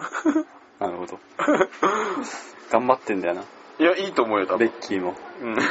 [0.79, 1.19] なるほど。
[2.71, 3.43] 頑張ってんだよな。
[3.79, 4.75] いや、いいと思うよ、多ベ分。
[4.75, 5.15] ッキーも。
[5.41, 5.55] うん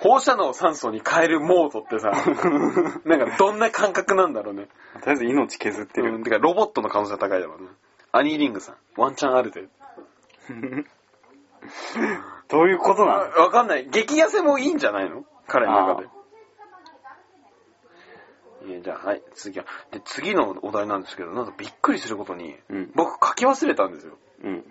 [0.00, 2.10] 放射能を酸素に変えるモードってさ、
[3.04, 4.68] なんかどんな感覚なんだろうね。
[5.00, 6.14] とりあえず命削ってる。
[6.14, 7.68] うん、てかロボットの可能性高いだろうね。
[8.12, 9.68] アニーリングさん、ワンチャンあるで。
[12.48, 13.42] どういうことなの？
[13.42, 13.88] わかんない。
[13.90, 15.24] 激痩せもいいんじゃないの？
[15.48, 16.08] 彼の中で。
[18.66, 19.66] いやじゃあ、はい、次は。
[19.90, 22.92] で、次のお題なんですけど、なんかびっくりすることに、うん。
[22.94, 24.18] 僕書き忘れたんですよ。
[24.44, 24.64] うん。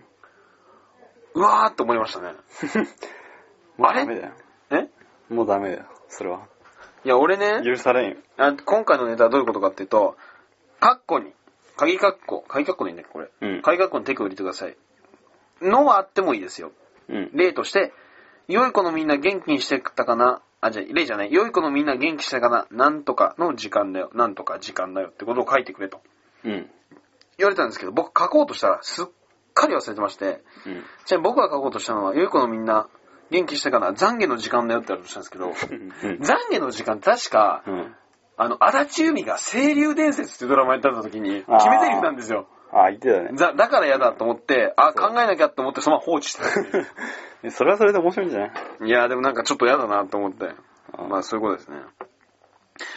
[1.33, 2.33] うわーって思いましたね。
[3.79, 4.33] あれダメだよ。
[4.71, 4.89] え？
[5.33, 5.85] もうダメだよ。
[6.09, 6.47] それは。
[7.03, 8.17] いや、俺ね、許されんよ。
[8.37, 10.17] あ今回のネタはどういうことかっていうと、
[10.79, 11.33] カッコに、
[11.77, 13.29] 鍵カッコ、鍵カッコでいいんだっけ、これ。
[13.41, 13.61] うん。
[13.61, 14.77] 鍵カッコにテクを入れてください。
[15.61, 16.71] のはあってもいいですよ。
[17.07, 17.31] うん。
[17.33, 17.93] 例として、
[18.47, 21.31] 良い子のみんな元気にしてたかなあ、じゃあ、例じゃない。
[21.31, 22.65] 良い子のみんな元気してたかな？
[22.71, 24.09] なんとかの時間だよ。
[24.13, 26.01] なんとか時間だよってことを書いてくれと。
[26.43, 26.69] うん。
[27.37, 29.05] 言われたんですけど、僕書こうとしたらすっ
[29.53, 30.83] かり忘れてまして、うん。
[31.05, 32.87] じゃあ僕が書こうとしたのは、良い子のみんな
[33.29, 33.91] 元気してかな？
[33.91, 35.53] 懺悔の時間だよって言われとしたんですけど、うん。
[35.53, 37.95] 懺悔の時間って確か、うん。
[38.39, 42.47] あの、足立由美が清流伝説っていうドラマやってた時に、決め台詞なんですよ。
[42.71, 43.29] あ、言ってたね。
[43.33, 46.47] だだから嫌だと思って、あ、考えなきゃと思ってそのまま放置してた。
[47.43, 48.51] えそれはそれで面白いんじゃない？
[48.85, 50.45] いや、でもなんかちょっと嫌だなと思って。
[50.93, 51.77] あーまあそういうことですね。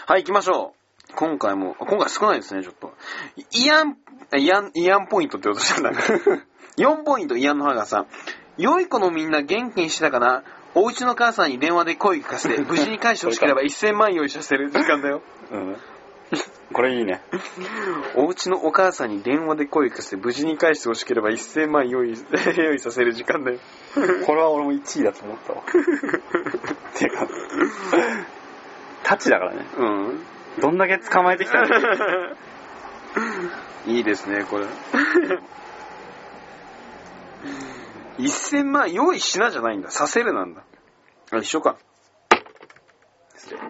[0.07, 0.75] はい、行きましょ
[1.11, 1.15] う。
[1.17, 2.93] 今回も、今回少ないですね、ちょっと。
[3.37, 3.97] イアン、
[4.37, 5.91] イアン、イアンポイントって言おうとしたんだ。
[6.79, 8.07] 4ポイント、イアンのハガさん。
[8.57, 10.43] 良い子のみんな元気にしてたかな？
[10.75, 15.21] お家の母さんに電話で声聞かせて、無事に返してほしければ1000万用意させる時間だよ。
[15.51, 15.77] うん。
[16.73, 17.21] これいいね。
[18.15, 22.15] お家のお母さんに電話で声聞かせて、無事に返してほしければ1000万用意、
[22.57, 23.59] 用意させる時間だよ。
[24.25, 25.63] これは俺も1位だと思ったわ。
[26.95, 27.27] てか、
[29.03, 29.67] タチだからね。
[29.77, 30.27] うん。
[30.61, 31.67] どんだけ捕まえてきたの？
[33.87, 34.67] いいですね、これ。
[38.19, 39.91] 1000万用意しなじゃないんだ。
[39.91, 40.63] させるなんだ。
[41.33, 41.79] あ、一緒か。
[43.37, 43.61] 失礼。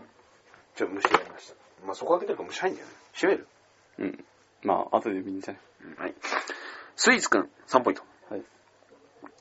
[0.74, 1.59] ちょ、虫やりました。
[1.84, 2.92] まあ、そこ開けてるから虫入んだよね。
[3.12, 3.48] 閉める
[3.98, 4.24] うん。
[4.62, 5.60] まあ、後で見んじゃね。
[5.98, 6.14] はい。
[6.96, 8.02] スイーツくん、3ポイント。
[8.30, 8.42] はい。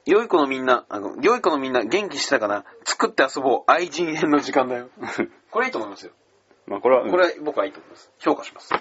[0.06, 2.63] 良い子のみんな、あの、良い子のみんな元気してたかな？
[2.86, 4.89] 作って遊ぼう愛人編の時間だよ。
[5.52, 6.13] これいいと思いますよ。
[6.67, 8.12] まあ、これは、うんこれは僕はいいと思います。
[8.19, 8.71] 評価します。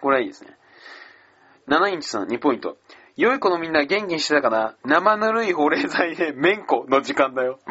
[0.00, 0.56] これはいいですね。
[1.68, 2.76] 7インチさん2ポイント。
[3.16, 4.76] 良い子のみんな元気にしてたかな？
[4.84, 7.58] 生ぬるい保冷剤でめんこの時間だよ。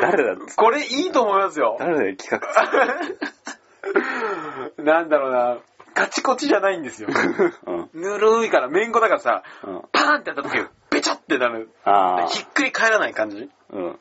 [0.00, 0.36] 誰だ？
[0.56, 1.76] これいいと思いますよ。
[1.78, 2.42] 誰で企
[4.78, 5.58] なんだろうな。
[5.94, 7.08] カチコチじゃないんですよ。
[7.12, 7.90] 画うん。
[7.94, 9.82] ぬるいから、めんこだからさ、うん。
[9.92, 10.56] パーンってやった時、
[10.90, 11.70] ベチャってなる。
[11.84, 13.76] あひっくり返らない感じあ。
[13.76, 14.00] うん。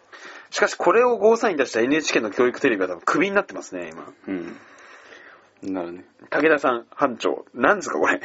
[0.49, 4.11] しかしこれをゴーサイン出した NHK の教育テレビは多分クビになってますね、今。
[4.27, 5.73] うん。
[5.73, 6.05] なるね。
[6.31, 7.45] 武田さん、班長。
[7.53, 8.19] なんですか、これ？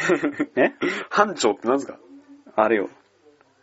[0.56, 0.72] え？
[1.10, 1.98] 班長ってなんですか？
[2.56, 2.88] あれよ。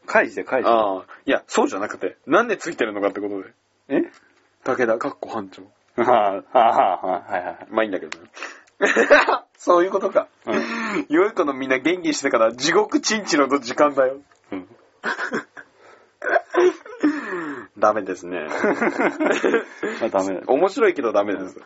[0.05, 0.71] 開示で開示。
[0.71, 1.05] ああ。
[1.25, 3.49] いや、そうじゃなくて、なんでついてるのかってことで。
[3.89, 4.01] え？
[4.63, 5.63] 武田、かっこ班長。
[6.03, 7.67] ああ、ああ、はいはいはい。
[7.69, 8.29] まあいいんだけどね。
[9.57, 10.27] そういうことか。
[10.45, 11.05] うん。
[11.09, 14.17] 良い子のみんな元気にしてから地獄チンチロの時間だよ。
[14.51, 14.67] うん。
[17.77, 18.47] ダメですね。
[20.01, 20.43] まあダメだよ。
[20.47, 21.61] 面白いけどダメです。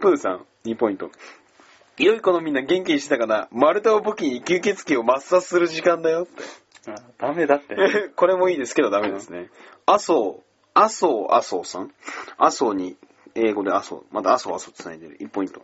[0.00, 1.10] プーさん、2ポイント。
[1.98, 6.42] 良い子のみんな元気にしたかな丸太を武器に吸血鬼を抹殺する時間だよって。
[6.90, 7.76] あダメだって。
[8.16, 9.50] これもいいですけどダメですね。
[9.86, 10.40] 麻生、
[10.74, 11.92] 麻生麻生さん？
[12.38, 12.96] 麻生に、
[13.34, 15.18] 英語で麻生、また麻生麻生つないでる。
[15.18, 15.62] 1ポイント。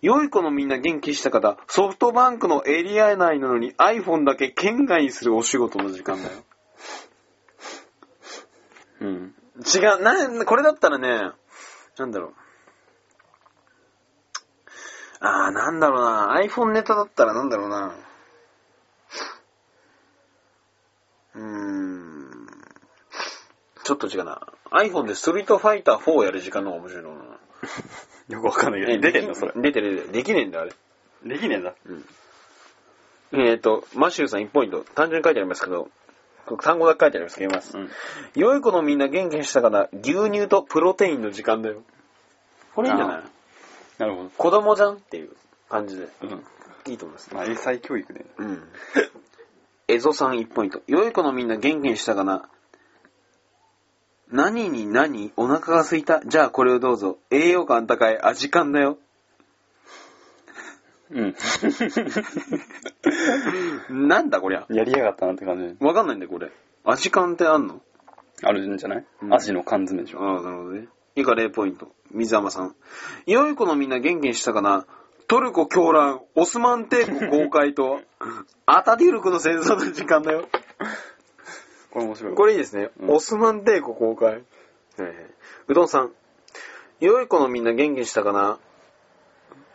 [0.00, 6.44] 良い子のみんな元気した方、ソフトバンクのエリア内なのに iPhone だけ県外にするお仕事の時間だよ。
[9.00, 9.34] うん。
[9.58, 11.32] 違う、な、これだったらね、
[11.98, 12.34] なんだろう。
[15.20, 16.40] あー、なんだろうな。
[16.42, 17.94] iPhone ネタだったらなんだろうな。
[21.34, 21.71] うーん。
[23.96, 24.40] ちょっと違うな。
[24.70, 27.24] iPhone でストリートファイター4やる時間の方が面白いのかな。
[28.36, 29.00] よくわかんないけど。
[29.00, 29.34] 出てんの？
[29.34, 29.52] それ。
[29.56, 30.12] 出てる出てる。
[30.12, 30.72] できねえんだよ、あれ。
[31.28, 31.74] できねえんだ？
[33.32, 34.84] えっ、ー、と、マシューさん1ポイント。
[34.94, 35.88] 単純に書いてありますけど、
[36.60, 37.76] 単語だけ書いてありますけど、読みます。
[37.76, 38.40] うん。
[38.40, 41.82] 良い子のみんな元気にしたかな牛乳とプロテインの時間だよ。
[42.74, 43.22] これいいんじゃない？
[43.98, 44.30] なるほど。
[44.30, 44.94] 子供じゃん？
[44.94, 45.30] っていう
[45.68, 46.08] 感じで。
[46.22, 46.44] うん。
[46.86, 47.34] いいと思います。
[47.34, 48.26] まあ、英才教育で。
[48.38, 48.62] うん。
[49.88, 50.80] エゾさん1ポイント。
[50.86, 52.48] 良い子のみんな元気にしたかな？
[54.32, 55.32] 何に何？
[55.36, 56.20] お腹が空いた？
[56.24, 57.18] じゃあこれをどうぞ。
[57.30, 58.98] 栄養感高い味感だよ。
[61.10, 61.34] うん。
[64.08, 64.64] なんだこりゃ。
[64.70, 65.84] やりやがったなって感じ。
[65.84, 66.50] わかんないんだよこれ。
[66.84, 67.80] 味感ってあんの？
[68.42, 69.04] あるんじゃない？
[69.22, 70.20] うんアジの缶詰でしょ。
[70.22, 70.88] ああ、なるほどね。
[71.14, 71.92] 以下0ポイント。
[72.10, 72.74] 水山さん。
[73.26, 74.86] 良い子のみんな元気にしたかな？
[75.28, 78.00] トルコ狂乱、オスマン帝国崩壊と、
[78.66, 80.48] アタデュルクの戦争の時間だよ。
[81.92, 82.34] これ面白い。
[82.34, 82.90] これいいですね。
[83.00, 84.24] うんオスマン帝国崩壊。
[84.24, 84.36] はい
[85.02, 85.14] はい
[85.68, 86.12] うどんさん。
[87.00, 88.58] 良い子のみんな元気にしたかな？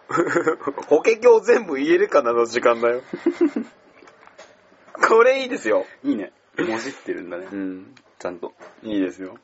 [0.88, 3.02] 法華経全部言えるかなの時間だよ。
[5.10, 5.86] これいいですよ。
[6.04, 6.32] いいね。
[6.58, 7.48] もじってるんだね。
[7.52, 7.96] うん。
[8.18, 8.54] ちゃんと。
[8.82, 9.38] いいですよ。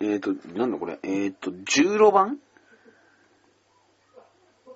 [0.00, 0.98] えーと、なんだこれ？
[1.02, 2.38] えーと、16番？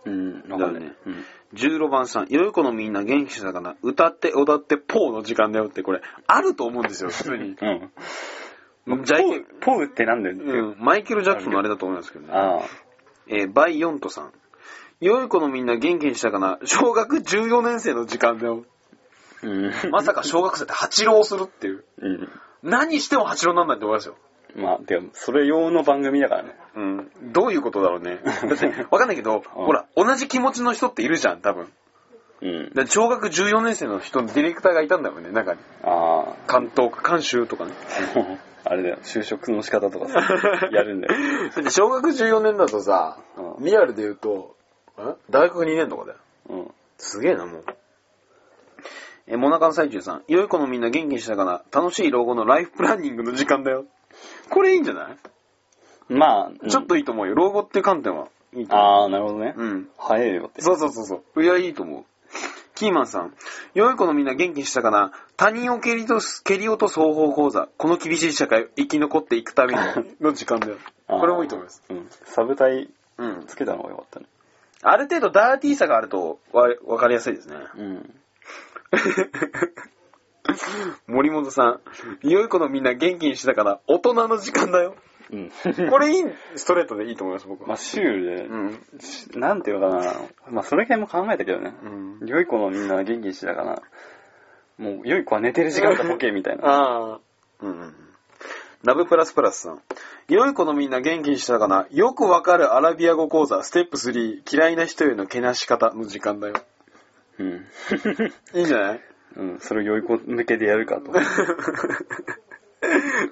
[0.04, 0.44] うん。
[0.48, 0.82] わかんない。
[0.82, 1.24] だよねうん。
[1.54, 2.26] 16番さん。
[2.28, 3.76] 良い子のみんな元気したかな？
[3.82, 7.56] 歌って踊ってポーの時間だよってこれ、あると思うんですよ、普通に。
[8.86, 9.04] うん。
[9.04, 10.36] ジャイポーってなんだよ。
[10.38, 10.40] う
[10.72, 12.32] ん、マイケル・ジャクソンのあれだと思いますけどね。
[12.32, 12.62] ああ。
[13.26, 14.32] えーバイヨントさん。
[15.00, 16.58] 良い子のみんな元気にしたかな？
[16.64, 18.64] 小学14年生の時間だよ。
[19.42, 19.72] うん。
[19.90, 21.84] まさか小学生って八郎するっていう。
[22.00, 22.28] うん。
[22.62, 24.16] 何しても八郎なんないと思いますよ。
[24.58, 26.54] まあ、てか、それ用の番組だからね。
[26.74, 27.10] うん。
[27.32, 28.20] どういうことだろうね。
[28.24, 31.68] だって、わかんないけど、ほら、同じ気持ちの人っているじゃん、多分。
[32.40, 32.86] うん。
[32.86, 35.60] 小学14年生の人のディレクターがいたんだよね、中に。
[35.84, 37.72] あ関東か、監修とかね。
[38.16, 38.48] あ。
[38.70, 40.20] あれだよ、就職の仕方とかさ、
[40.72, 41.14] やるんだよ。
[41.54, 44.56] だって小学14年だとさ、うんリアルで言うと、
[45.00, 46.18] ん大学2年とかだよ。
[46.50, 46.70] うん。
[46.98, 47.64] すげえな、もう。
[49.26, 50.24] え、モナカン最中さん。
[50.28, 51.62] 良い子のみんな元気にしたかな？
[51.72, 53.84] 楽しい老後のライフプランニングの時間だよ。
[54.50, 55.16] これいいんじゃない、
[56.08, 57.34] まあ、うんちょっといいと思うよ。
[57.34, 58.86] 老後っていう観点はいいと思う。
[59.02, 59.54] ああ、なるほどね。
[59.56, 59.88] うん。
[59.98, 60.62] 早いよって。
[60.62, 61.42] そうそうそうそう。
[61.42, 62.04] いや、いいと思う。
[62.74, 63.34] キーマンさん。
[63.74, 65.12] 良い子のみんな元気にしたかな？
[65.36, 67.68] 他人を蹴り落とす、蹴り落とす方法講座。
[67.76, 69.80] この厳しい社会を生き残っていくために
[70.20, 70.76] の 時間だよ。
[71.08, 71.82] あーこれもいいと思います。。
[71.88, 72.08] うん。
[72.24, 73.44] サブタイうん。
[73.46, 74.26] つけたのがよかったね。
[74.82, 77.56] ある程度ダーティーさがあるとわわかりやすいですね。
[77.76, 78.14] うん。
[81.06, 81.80] 森本さん。
[82.22, 84.96] 良い子のみんな元気にしたかな大人の時間だよ。
[85.30, 85.50] うん。
[85.90, 86.24] これいい、
[86.56, 87.68] ストレートでいいと思います、僕は。
[87.68, 88.80] まあ、シュールで、うん。
[88.98, 90.12] しなんていうのかな。
[90.50, 91.74] まあ、それ系も考えたけどね。
[91.82, 92.26] うん。
[92.26, 93.82] 良い子のみんな元気にしてたかな。
[94.78, 96.64] もう、良い子は寝てる時間だボケみたいな。
[96.66, 97.20] ああ。
[97.60, 97.94] うん。
[98.84, 99.82] ラブプラスプラスさん。
[100.28, 106.54] 良い子のみんな元気にしたかなよくわかるアラビア語講座、ステップ3、嫌いな人へのけなし方の時間だよ。
[107.38, 107.66] うん。
[108.54, 109.00] いいんじゃない？
[109.38, 109.60] うん。
[109.60, 111.12] それを良い子向けでやるかと。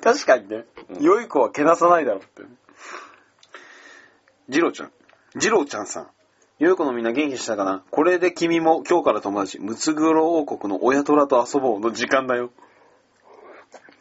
[0.02, 0.64] 確かにね。
[1.00, 2.42] 良い子はけなさないだろうって。
[4.48, 4.92] ジローちゃん。
[5.36, 6.08] ジローちゃんさん。
[6.58, 7.82] 良い子のみんな元気にしたかな？
[7.90, 12.50] これで君も今日から友達、ムツゴロウ王国の親虎と遊ぼうの時間だよ。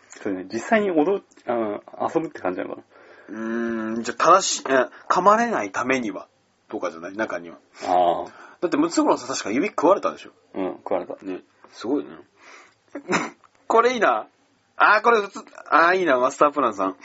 [0.08, 1.84] それね、実際に踊っ、あの
[2.16, 2.82] 遊ぶって感じなのか
[3.30, 6.28] うーん、じゃあ正しい、え噛まれないためには、
[6.70, 7.14] とかじゃない？
[7.18, 7.58] 中には。
[7.84, 7.94] な。
[7.94, 8.26] ああ。
[8.62, 11.16] だってムツゴロウさん確か指食われたでしょうん、食われた。
[11.26, 11.42] ね。
[11.76, 12.10] すごいね。
[13.68, 14.28] これいいな。
[14.78, 16.96] あー、これ普通、あーいいな、マスタープランさん。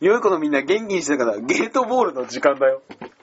[0.00, 2.82] 良い子のみんな元気にしてるから、ゲートボールの時間だよ。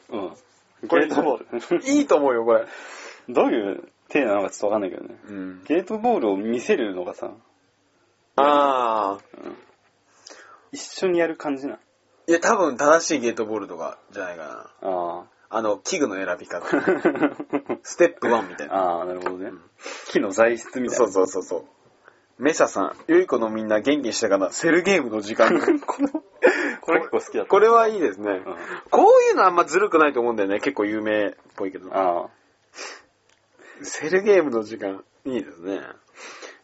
[0.10, 0.88] うん。
[0.88, 1.92] これゲートボール。
[1.92, 2.66] いいと思うよ、これ。
[3.30, 5.16] どういう体なのかちょっとわかんないけどね。
[5.28, 5.64] うん。
[5.64, 7.32] ゲートボールを見せるのがさ、
[8.36, 9.56] あー。
[10.72, 11.80] 一緒にやる感じな。
[12.28, 14.44] いや、多分正しいゲートボールとかじゃないか
[14.82, 14.90] な。
[14.90, 16.66] ああの、器具の選び方。
[17.86, 17.88] あ。
[17.88, 18.76] ステップ1みたいな。
[18.76, 19.52] ああ、なるほどね。
[20.10, 21.06] 木の材質みたいな。
[21.06, 21.64] そうそうそうそう。
[22.38, 24.52] メサさん、ゆい子のみんな元気にしたかな？
[24.52, 25.48] セルゲームの時間。
[25.86, 26.10] この、
[26.82, 27.50] これ結構好きだった。
[27.50, 28.32] これはいいですね。
[28.32, 28.44] うん
[28.90, 30.60] こういうのあんまずるくないと思うんだよね。
[30.60, 31.94] 結構有名っぽいけど。
[31.96, 32.30] ああ。
[33.82, 35.82] セルゲームの時間、いいですね。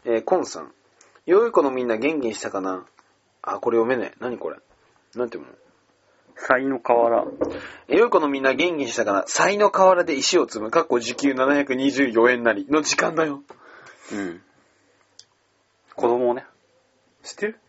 [0.03, 0.73] えーコンさん。
[1.25, 2.85] 良い子のみんな元気にしたかな？
[3.41, 4.17] あ、これ読めねえ。
[4.19, 4.57] 何これ？
[5.15, 5.49] なんていうの？
[6.47, 7.25] 才の河原。
[7.87, 9.23] えー良い子のみんな元気にしたかな？
[9.27, 10.71] 才の河原で石を積む。
[10.71, 13.41] かっこ時給724円なりの時間だよ。
[14.13, 14.41] うん。
[15.95, 16.45] 子供をね。
[17.23, 17.59] 知ってる？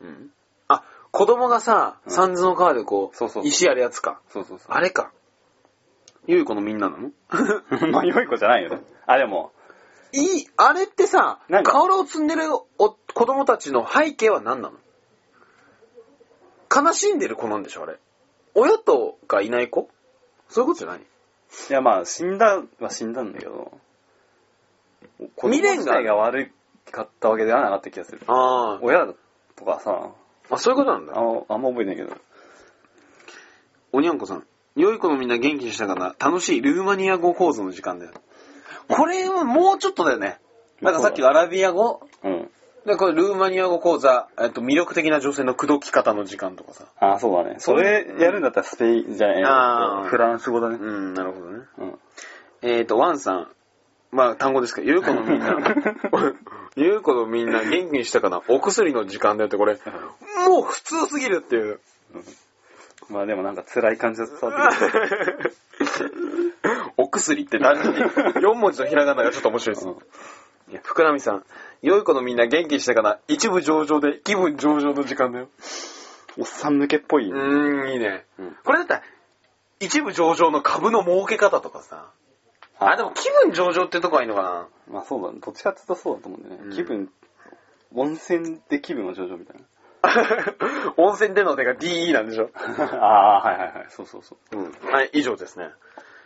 [0.00, 0.30] うん。
[0.68, 4.20] あ、子供がさ、うん三途の川でこう、そうそう石やるやつか。
[4.28, 4.68] そうそうそう。
[4.68, 5.10] あれか。
[6.26, 7.10] 良い子のみんななの？
[7.90, 8.82] まあ、良い子じゃないよね。
[9.06, 9.52] あ、でも、
[10.12, 14.78] いい、あれってさ、なんか瓦を積んでるお子供たちの背景は何なの？
[16.74, 17.96] 悲しんでる子なんでしょ、あれ。
[18.54, 19.88] 親とがいない子？
[20.48, 21.00] そういうことじゃない？
[21.00, 21.02] い
[21.72, 23.78] やまあ、死んだは死んだんだけど、
[25.42, 26.52] 未練がが悪
[26.90, 28.20] かったわけではなかった気がする。
[28.26, 29.06] あ親
[29.56, 30.12] とかさ、
[30.50, 30.54] あ。
[30.54, 31.12] あ、そういうことなんだ。
[31.16, 32.16] あのあんま覚えてないけど。
[33.92, 34.46] おにゃんこさん。
[34.74, 38.12] 良い子のみんな元気にしたかな楽しいルーマニア語講座の時間だよ。
[38.88, 40.38] これはもうちょっとだよね。
[40.80, 42.06] なんかさっきのアラビア語？
[42.22, 42.50] うん。
[42.86, 46.84] で、これルーマニア語講座、えっと、魅力的な女性の口説き方の時間とかさ。
[47.00, 47.56] ああ、そうだね。
[47.58, 50.76] それやるんだったらスペインじゃないあーフランス語だね。
[50.80, 51.64] うん、なるほどね。
[51.78, 51.98] うん。
[52.62, 53.48] えっ、と、ワンさん。
[54.12, 55.56] まあ、単語ですけど、ゆうこのみんな、
[56.76, 58.40] ゆうこのみんな元気にしたかな？
[58.48, 59.78] お薬の時間だよって、これ、
[60.48, 61.80] もう普通すぎるっていう。
[63.10, 65.50] まあでもなんか辛い感じだったわって
[66.96, 69.88] お薬って何？4文字のひらがながちょっと面白いです。
[69.88, 69.96] うん
[70.70, 71.44] いや福波さん。
[71.82, 73.18] 良い子のみんな元気にしたかな？
[73.28, 75.48] 一部上々で気分上々の時間だよ。
[76.38, 77.30] おっさん向けっぽい。
[77.30, 78.24] うーん、いいね。
[78.38, 79.02] うんこれだったら、
[79.80, 82.10] 一部上々の株の儲け方とかさ。
[82.78, 84.68] あ、でも気分上々ってとこはいいのかな？
[84.90, 85.38] まあそうだね。
[85.44, 86.64] どっちかっていうとそうだと思うんだよね。
[86.66, 87.10] うん気分、
[87.94, 89.56] 温泉で気分は上々みたい
[90.96, 92.50] 温泉での手が DE なんでしょ？
[92.78, 92.84] な。
[93.02, 93.86] ああ、はいはいはい。
[93.90, 94.72] そうそうそうん。
[94.92, 95.70] はい、以上ですね。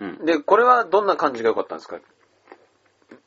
[0.00, 0.04] う。
[0.04, 0.24] うん。
[0.24, 1.98] で、これはどんな感じが良かったんですか？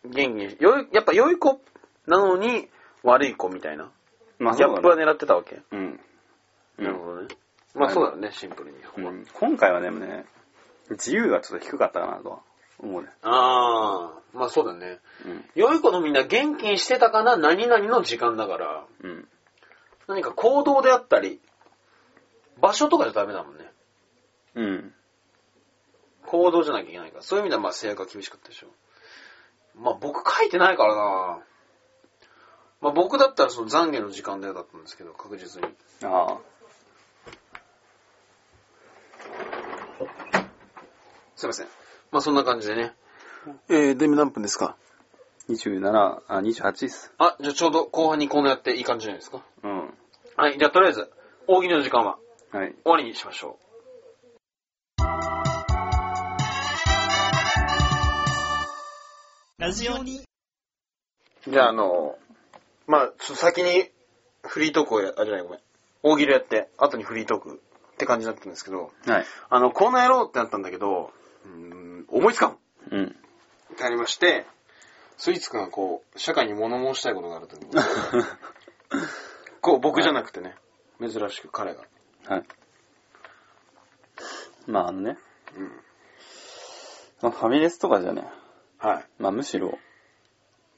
[0.05, 0.57] 元気に。
[0.59, 1.61] よい、やっぱ良い子
[2.07, 2.69] なのに
[3.03, 3.91] 悪い子みたいな。
[4.39, 5.05] まあギャップはね。
[5.05, 5.61] 狙ってたわけ。
[5.71, 5.99] うん。
[6.77, 7.27] なるほどね。
[7.75, 8.77] まあそうだよね、シンプルに。
[8.97, 10.25] うん今回はでもね、
[10.91, 12.39] 自由がちょっと低かったかなとは
[12.79, 13.09] 思うね。
[13.23, 14.99] ああ、まあそうだね。
[15.25, 15.45] うん。
[15.55, 19.27] 良い子のみんな元気にしてたかな何々の時間だから、うん。
[20.07, 21.39] 何か行動であったり、
[22.59, 23.71] 場所とかじゃダメだもんね。
[24.55, 24.93] うん。
[26.25, 27.23] 行動じゃなきゃいけないから。
[27.23, 28.67] そういう意味ではまあ制約が厳しかったでしょ。
[29.75, 31.39] まあ僕書いてないからな
[32.81, 35.69] まあ僕だったらその懺悔の時間でだったんですけど、確実に。
[36.03, 36.53] ああ。
[41.35, 41.67] すいません。
[42.11, 42.93] まあそんな感じでね。
[43.69, 44.75] えー、で、何分ですか
[45.49, 47.13] ？27、あ、28っす。
[47.17, 49.41] あ、じゃあちょうど後半にこうやっていい感じじゃないですか。
[49.63, 49.93] うん。
[50.37, 51.11] はい、じゃあとりあえず、
[51.47, 52.17] 大喜利の時間は
[52.51, 52.75] はい。
[52.83, 53.57] 終わりにしましょ
[59.63, 60.19] ラジオに。
[61.47, 61.49] う。
[61.49, 62.17] じゃああの、
[62.85, 63.89] まあちょっと先に
[64.45, 65.59] フリートークをや、あ、じゃないごめん。
[66.03, 67.61] 大喜利やって、後にフリートーク
[67.93, 69.25] って感じになったんですけど、はい。
[69.49, 71.13] あの、この野郎ってなったんだけど、
[71.45, 72.57] うーん、思いつかん
[72.91, 73.05] うん。
[73.05, 74.45] ってありまして、
[75.15, 77.85] スイーツくんがこう、社会に物申したいことがあるということで
[79.61, 80.57] こう、僕じゃなくてね、
[80.99, 81.85] 珍しく彼が。
[82.27, 82.43] はい。
[84.67, 85.17] まああのね、
[85.55, 85.71] うん。
[87.21, 88.27] まあ、ファミレスとかじゃね、
[88.83, 89.05] はい。
[89.17, 89.79] まあむしろ、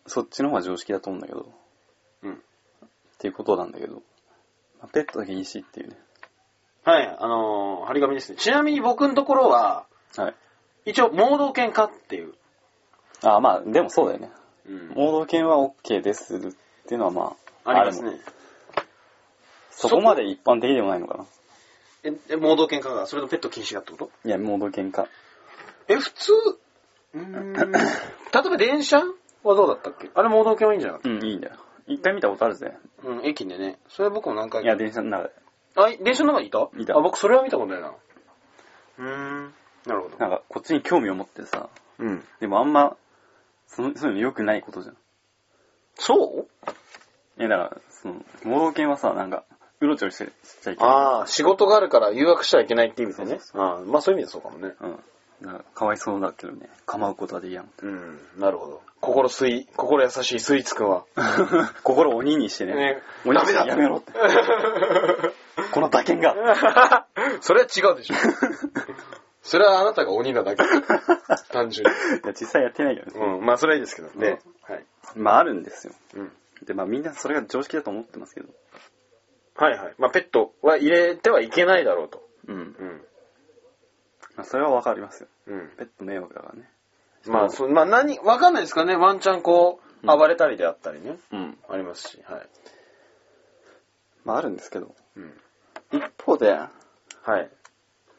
[0.06, 1.52] そっちの方が常識だと思うんだけど、
[2.22, 2.34] うん。
[2.34, 2.38] っ
[3.18, 4.02] ていうことなんだけど、ま
[4.84, 5.98] あ、ペットだけいいしっていうね。
[6.84, 8.38] はい、あのー、張り紙ですね。
[8.38, 10.36] ちなみに僕のところは、はい。
[10.92, 12.36] 一応、盲導犬かっていう。
[13.24, 14.30] あまあ、でもそうだよね。
[14.68, 16.40] うん盲導犬は OK ですっ
[16.88, 18.20] ていうのはまあ、ありますね。
[19.72, 21.26] そこまで一般的でもないのかな。
[22.04, 24.12] え、え盲導犬かが、それとペット禁止だってこと？
[24.24, 25.08] いや、盲導犬か。
[25.88, 26.34] え、普通、
[27.16, 29.06] うーん、例えば電車は
[29.44, 30.10] どうだったっけ？
[30.14, 31.56] あれ盲導犬はいいんじゃなかっうん、いいんだよ。
[31.88, 32.74] 一回見たことあるぜ。
[33.02, 33.80] たうん、駅でね。
[33.88, 34.68] それは僕も何回か。
[34.68, 35.34] いや、電車の中で。
[35.76, 36.68] あ、電車の中にいた？
[36.78, 37.94] いたあ、僕それは見たことないな。
[38.98, 39.54] うーん。
[39.86, 40.18] なるほど。
[40.18, 42.24] なんか、こっちに興味を持ってさ、うん。
[42.40, 42.98] でもあんま、
[43.68, 44.98] そのそういうの良くないことじゃん。
[45.96, 46.48] そう？
[47.40, 49.44] いや、だから、その、盲導犬はさ、なんか、
[49.82, 50.32] うろちょろしちゃい
[50.64, 50.78] けない。
[50.90, 53.40] ああ、仕事があるから誘惑しちゃいけないって意味でね。
[53.40, 54.74] そうああまあそういう意味でそうかもね。
[54.82, 55.00] うん。
[55.46, 57.70] か、かわいそうだけどね、構うことはできやん。
[57.82, 58.82] うん、なるほど。
[59.02, 61.06] 心スイ、心優しいスイーツくんは。
[61.84, 64.12] 心を鬼にしてね、ね鬼にダメだやめろって。
[65.72, 66.36] この馬券が。
[67.42, 68.16] それは違うでしょ。
[69.42, 70.64] それはあなたが鬼なだけ。
[71.52, 72.20] 単純に。
[72.20, 73.26] いや、実際やってないけどね。
[73.38, 74.10] うん、まあそれはいいですけど。
[74.20, 74.86] で、はい。
[75.16, 75.94] まあ、あるんですよ。
[76.16, 76.32] うん。
[76.64, 78.48] で、まあみんなそれが常識だと思ってますけど。
[79.56, 79.96] はいはい。
[80.00, 82.28] まあ、ペットは入れてはいけないだろうと。
[82.48, 82.56] うん。
[82.56, 83.02] うん。
[84.36, 85.28] まあそれはわかりますよ。
[85.48, 85.70] うん。
[85.78, 86.70] ペット迷惑だからね。
[87.28, 88.96] まあ、そまあ、何、わかんないですかね。
[88.96, 91.18] ワンチャンこう、うん暴れたりであったりね。
[91.32, 91.58] うん。
[91.68, 92.22] ありますし。
[92.30, 92.48] はい。
[94.24, 94.94] まああるんですけど。
[95.16, 95.34] うん。
[95.92, 97.50] 一方で、はい。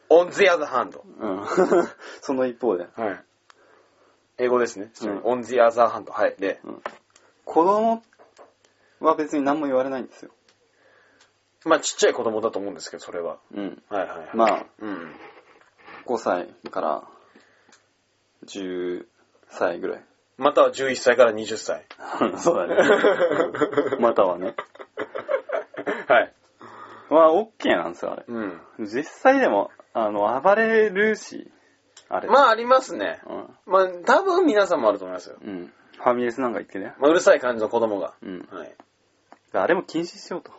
[0.09, 0.99] on the other hand.
[1.19, 1.45] うん。
[2.19, 3.23] その一方で、はい。
[4.37, 4.91] 英語ですね。
[5.01, 6.11] うん on the other hand.
[6.11, 6.35] はい。
[6.37, 6.59] で、
[7.45, 8.03] 子供
[8.99, 10.31] は別に何も言われないんですよ。
[11.65, 13.37] まあ、ちっちゃい子供だと思うんですけど、それは。
[13.53, 13.83] うん。
[13.89, 14.29] はいはいはい。
[14.33, 15.15] まあ、うん。
[16.07, 17.03] 5歳から
[18.45, 19.05] 10
[19.49, 20.03] 歳ぐらい。
[20.37, 21.85] または11歳から20歳。
[22.37, 22.75] そうだね。
[23.93, 24.55] う んまたはね。
[26.07, 26.33] はい。
[27.09, 28.23] は、OK なんですよ、あれ。
[28.27, 28.61] うん。
[28.79, 31.51] 実際でも、あの、暴れるし、
[32.09, 32.27] あれ。
[32.29, 33.21] まあ、ありますね。
[33.27, 33.57] うん。
[33.65, 35.37] まあ、多分皆さんもあると思いますよ。
[35.41, 35.73] うん。
[35.97, 36.93] ファミレスなんか行ってね。
[36.99, 38.13] まあ、うるさい感じの子供が。
[38.21, 38.47] うん。
[38.51, 38.75] はい。
[39.53, 40.51] あれも禁止しようと。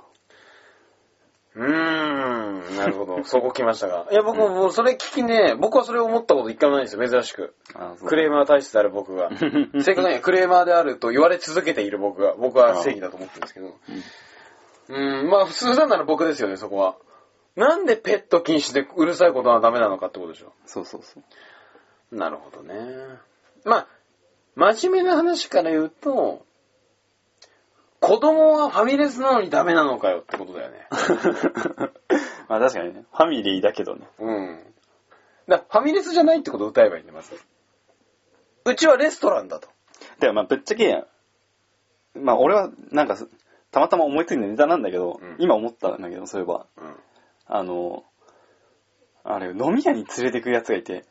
[1.55, 3.25] うーん、なるほど。
[3.25, 4.07] そこ来ましたが。
[4.11, 7.55] いや、僕ももうそれ聞きね、僕はそれを思ったこと一回もないんですよ、珍しく。
[8.07, 9.31] クレーマー体質である僕が。
[9.31, 13.75] 正確にはクレーマーであると言われ続けている僕が、僕は正義だと思ってるんですけど。
[14.91, 16.97] うん、まあ普通なら僕ですよね、そこは。
[17.57, 20.53] なんでペット禁止でうるさいことはダメなのかってことでしょ。
[20.65, 22.17] そうそうそう。
[22.17, 22.75] なるほどね。
[23.65, 23.87] まあ、
[24.55, 26.47] 真面目な話から言うと、
[28.09, 30.89] 子供はファミレスなのにダメなのかよってことだよね。
[32.49, 34.09] まあ確かにね、ファミリーだけどね。
[34.19, 34.75] うん。
[35.47, 37.39] だファミレスじゃないってことを歌えばいいんだ、まず。
[38.65, 39.69] うちはレストランだと。
[40.21, 41.05] でもまあぶっちゃけ、
[42.15, 43.29] まあ俺はなんかす、
[43.73, 46.97] たまたま思いついたネタなんだけど、うん今思ったんだけど、そういえば、うん。
[47.47, 48.05] あの、
[49.23, 51.05] あれ、飲み屋に連れてくやつがいて、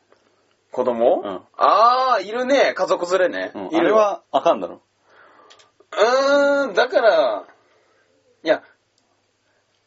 [0.72, 2.74] 子供、うんああ、いるね。
[2.74, 3.52] 家族連れね。
[3.54, 4.82] うん、いるあれはあかんだろ。
[5.92, 7.44] うーん、だから、
[8.42, 8.62] いや、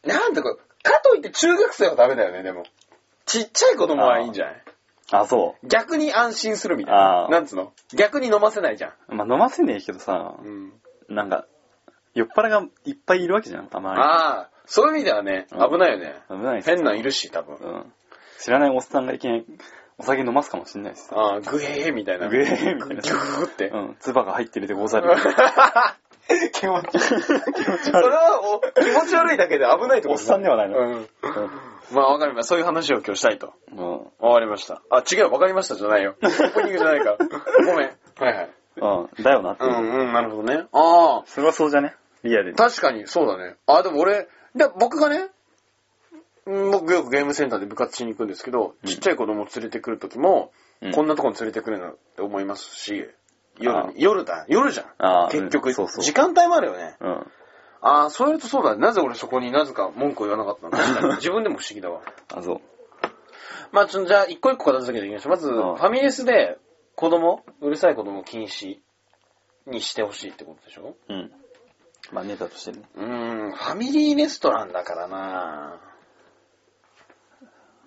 [0.04, 2.64] なんだか、かといって中学生はダメだよね、でも。
[3.24, 4.62] ちっちゃい子供はいいんじゃない？
[5.12, 7.72] あ、そ逆に安心するみたいななんつうの？
[7.94, 8.92] 逆に飲ませないじゃん。
[9.10, 9.14] う。
[9.14, 10.72] まあ飲ませねえけどさ、うん。
[11.08, 11.46] なんか、
[12.14, 14.00] 酔っ払がいっぱいいるわけじゃん、たまに。
[14.00, 16.14] ああ、そういう意味ではね、うん危ないよね。
[16.28, 17.56] 危ない変なんいるし、多分。
[17.56, 17.92] うん。
[18.40, 19.46] 知らないおっさんがいきなり
[19.98, 21.14] お酒飲ますかもしんないしさ。
[21.16, 22.28] ああ、グヘーみたいな。
[22.28, 23.68] グヘーみたいなギューって。
[23.68, 23.96] うん。
[24.00, 25.10] 唾が入ってるでござる。
[26.52, 26.98] 気持ち悪い。
[26.98, 31.08] それはお気持ち悪いだけで危ないってことおっさんではないのうん。
[31.92, 32.48] まあわかります。
[32.48, 33.52] そういう話を今日したいと。
[33.76, 34.28] うん。
[34.28, 34.80] わかりました。
[34.90, 36.14] あ、違う、わかりましたじゃないよ。
[36.22, 37.16] オープニングじゃないから。
[37.66, 37.90] ごめん。
[38.18, 38.50] はいはい。
[38.76, 39.22] うん。
[39.22, 39.64] だよなって。
[39.64, 40.64] うんうん、なるほどね。
[40.72, 41.94] ああ、それはそうじゃね？
[42.24, 42.56] リアルに。
[42.56, 43.56] 確かにそうだね。
[43.66, 45.30] あ、でも俺、で僕がね、うん
[46.44, 53.08] 僕よくゲームセンターで部活しに行くんですけど、うんちっちゃい子供連れてくるときも、うんこんなとこに連れてくるなって思いますし、
[53.58, 54.86] 夜あに、夜だ、夜じゃん。
[54.98, 56.96] ああ結局、うんそうそう時間帯もあるよね。
[57.00, 57.26] うん。
[57.84, 58.80] ああ、そうやるとそうだね。
[58.80, 62.00] なぜ俺そこになぜか文句を言わなかったの確かに 自分でも不思議だわ。
[62.34, 62.60] あ、そう。
[63.70, 65.32] まあ、ちょじゃあ、一個一個片付けていきましょう。
[65.32, 66.58] まず、フんァミレスで
[66.96, 68.78] 子供、うるさい子供禁止
[69.66, 70.96] にしてほしいってことでしょ？
[71.08, 71.32] うん。
[72.10, 72.82] まあネタとしてね。
[72.96, 75.80] うーん、ファミリーレストランだからな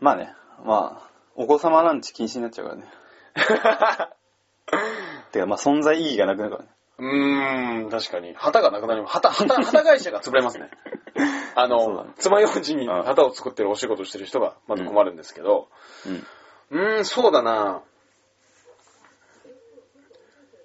[0.05, 0.35] まあね。
[0.63, 2.85] まあ、お子様ランチ禁止になっちゃうからね。
[5.31, 6.69] てか、まあ存在意義がなくなるからね。
[6.99, 8.35] うーん、確かに。
[8.35, 9.13] 旗がなくなります。
[9.13, 10.69] 旗、旗、旗会社が潰れますね。
[11.57, 15.69] あのそうだね、爪楊枝に旗を作ってるお仕事してる人がまず困るんですけど、
[16.05, 16.27] うん。
[16.69, 17.81] うーん、そうだな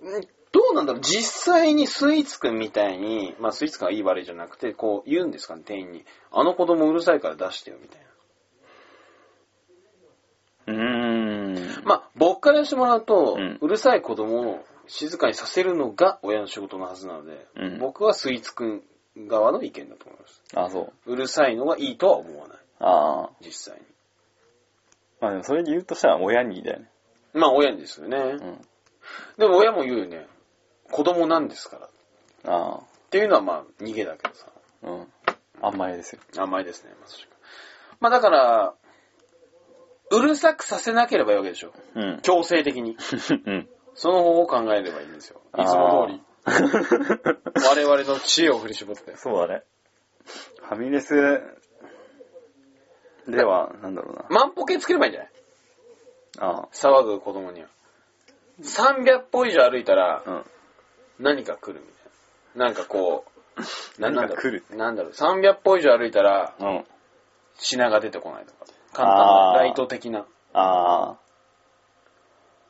[0.02, 1.22] うんどうなんだろう実
[1.54, 6.04] 際にスイーツくんみたいに、まあスイーツくんがいい悪いじゃなくて、こう言うんですかね、店員に。
[6.30, 8.09] あの子供うるさいから出してよ、みたいな。
[10.70, 11.84] うーん。
[11.84, 18.82] まあ、僕からしてもらうと、うんうるさい子供を静かにさせるのが親の仕事のはずなので、うん僕はスイーツくん
[19.28, 20.42] 側の意見だと思います。
[20.54, 21.12] あ、そう。
[21.12, 23.30] うるさいのがいいとは思わない、ああ。
[23.40, 23.86] 実際に。
[25.20, 26.90] まあでもそれで言うとしたら親にだよね。
[27.32, 28.16] まあ、親にですよね。
[28.16, 28.60] うん。
[29.38, 30.26] でも親も言うよね。
[30.90, 31.86] 子供なんですから。
[31.86, 31.90] っ
[32.46, 32.80] あ
[33.10, 34.46] ていうのはまあ、逃げだけどさ。
[34.84, 34.90] あ。
[34.90, 35.06] うん。
[35.62, 36.20] 甘えですよ。
[36.36, 37.28] 甘いですね、まさしく。
[38.00, 38.74] まあだから、
[40.10, 41.72] うるさくさせなければいいわけでしょ。
[41.94, 42.20] うん。
[42.22, 42.96] 強制的に。
[43.46, 43.68] うん。
[43.94, 45.40] その方法を考えればいいんですよ。
[45.58, 46.22] いつも通り。
[47.66, 49.16] 我々の知恵を振り絞って。
[49.16, 49.62] そうだね。
[50.62, 51.14] ファミレス
[53.28, 54.24] では、なんだろうな。
[54.30, 55.32] 万歩計つければいいんじゃない？
[56.38, 57.68] あ騒ぐ子供には。
[58.62, 60.30] 300歩以上歩いたらあ。
[60.30, 60.44] うん。
[61.18, 62.04] 何か来るみたい
[62.56, 62.64] な。
[62.66, 63.24] なんかこ
[63.98, 65.52] う、な何か来るなんだろうなんだろう。
[65.52, 66.84] 300歩以上歩いたらうん。
[67.56, 68.64] 品が出てこないとか。
[68.92, 70.26] 簡単あーなライト的な。
[70.52, 71.16] ああ。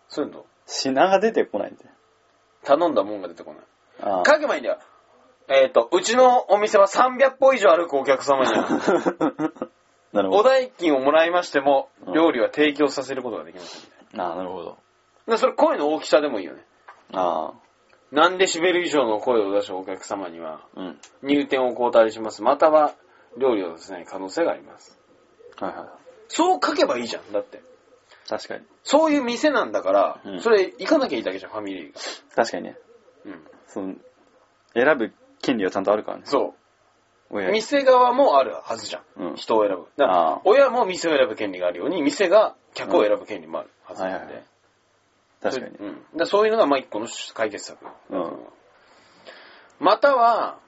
[0.09, 1.91] そういうの品が出てこないんだよ。
[2.65, 3.63] 頼んだもんが出てこない。
[4.03, 4.23] ああ。
[4.27, 4.79] 書けばいいんだよ。
[5.49, 8.69] えっ、と、うちのお店は300歩以上歩くお客様には、
[10.13, 10.49] お なるほど。
[10.49, 13.91] 代金をもらいましても、うん料理は提供させることができます。
[14.17, 14.79] ああ、なるほど。
[15.27, 16.65] でそれ声の大きさでもいいよね。
[17.13, 17.53] あ
[18.13, 21.01] 何デシベル以上の声を出したお客様には、あ、うん。
[21.23, 22.43] 入店をお断りします。
[22.43, 22.95] または、
[23.37, 24.99] 料理を出せない可能性があります。
[25.59, 26.00] はいはい。
[26.31, 27.33] そう書けばいいじゃん。
[27.33, 27.63] だって。
[28.29, 28.65] 確かに。
[28.85, 32.01] そういう店なんだから、うんそれ行かなきゃいいだけじゃん、ファミリーが。
[32.37, 32.77] 確かにね。
[33.27, 33.45] うん。
[33.67, 33.95] その、
[34.75, 35.13] 選ぶ
[35.43, 36.23] 権利はちゃんとあるからね。
[36.27, 36.55] そ
[37.31, 37.35] う。
[37.35, 39.03] 親店側もあるはずじゃん。
[39.31, 39.87] うん人を選ぶ。
[39.97, 44.17] だから親も店を選ぶ権利があるように、店が客を選ぶ権利もあるはずなんで。
[44.17, 44.45] はいはいはい
[45.41, 46.03] 確かにうん。
[46.17, 47.85] だそういうのが、まあ一個の解決策。
[48.11, 48.47] うん。
[49.79, 50.59] または、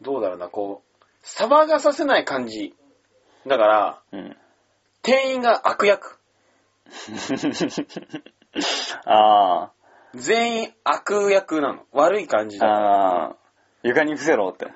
[0.00, 2.74] どうだろうな、こう、騒がさせない感じ。
[3.46, 4.36] だから、うん。
[5.02, 6.18] 店員が悪役。
[9.06, 9.72] ああ。
[10.14, 11.84] 全員悪役なの。
[11.92, 12.66] 悪い感じだ。
[12.66, 13.36] ああ。
[13.82, 14.66] 床に伏せろって。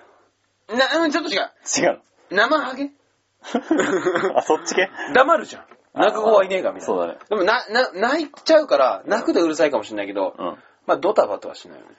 [0.74, 1.50] な、うん、ちょっと違う。
[1.78, 2.00] 違う。
[2.30, 2.90] 生ハゲ？
[4.34, 4.90] あ、そっち系？
[5.12, 5.66] 黙るじゃん。
[5.94, 6.94] 泣く子はいねえかみたいな。
[6.94, 7.18] そうだね。
[7.28, 10.46] でもな、な、泣いちゃうから、泣くでうるさいかもしれないけど、うん。
[10.86, 11.90] まあドタバタはしないよね。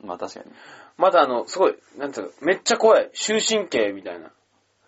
[0.00, 0.52] まあ確かに。
[0.96, 4.30] まだあの、すごい、なんていうの、めっちゃ怖い、終身刑みたいな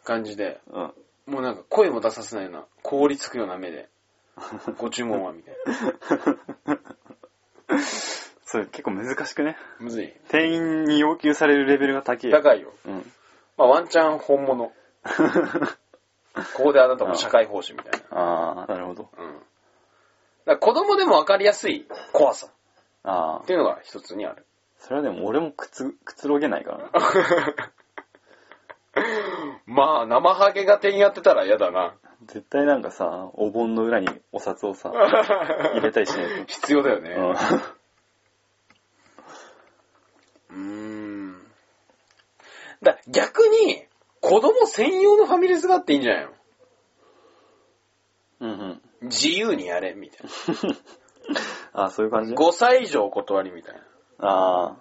[0.05, 0.93] 感じで、うん。
[1.27, 3.89] もうなんか声も出させないような、凍りつくような目で、
[4.79, 5.55] ご注文はみたい
[6.67, 7.79] な。
[8.45, 9.57] それ結構難しくね。
[9.81, 10.13] むずい。
[10.29, 12.31] 店員に要求されるレベルが高い。
[12.31, 12.73] 高いよ。
[12.87, 13.13] うん。
[13.57, 14.73] まあワンチャン本物。
[16.57, 18.17] ここであなたも社会奉仕みたいな。
[18.17, 19.09] ああ、なるほど。
[19.17, 19.35] うん。
[19.35, 19.43] だか
[20.47, 22.49] ら子供でも分かりやすい怖さ
[23.03, 23.45] ああっ。
[23.47, 24.45] ていうのが一つにある。
[24.79, 26.91] それはでも俺もくつ、くつろげないからな。
[29.67, 31.95] まあ、生ハゲが店員やってたら嫌だな。
[32.27, 34.91] 絶対なんかさ、お盆の裏にお札をさ、
[35.75, 37.03] 入れたりしない必要だよと。
[37.03, 37.15] ね。
[40.51, 41.47] うーん。
[42.83, 43.87] だ逆に、
[44.21, 46.31] 子供専用のファミレスがあっていいんじゃないの？
[48.41, 48.51] うん。
[48.51, 49.09] うんうん。
[49.09, 50.27] 自由にやれ、みたい
[51.73, 52.33] ああ、そういう感じ？
[52.35, 52.41] な。
[52.41, 53.81] 5歳以上お断りみたいな。
[54.29, 54.77] ああ。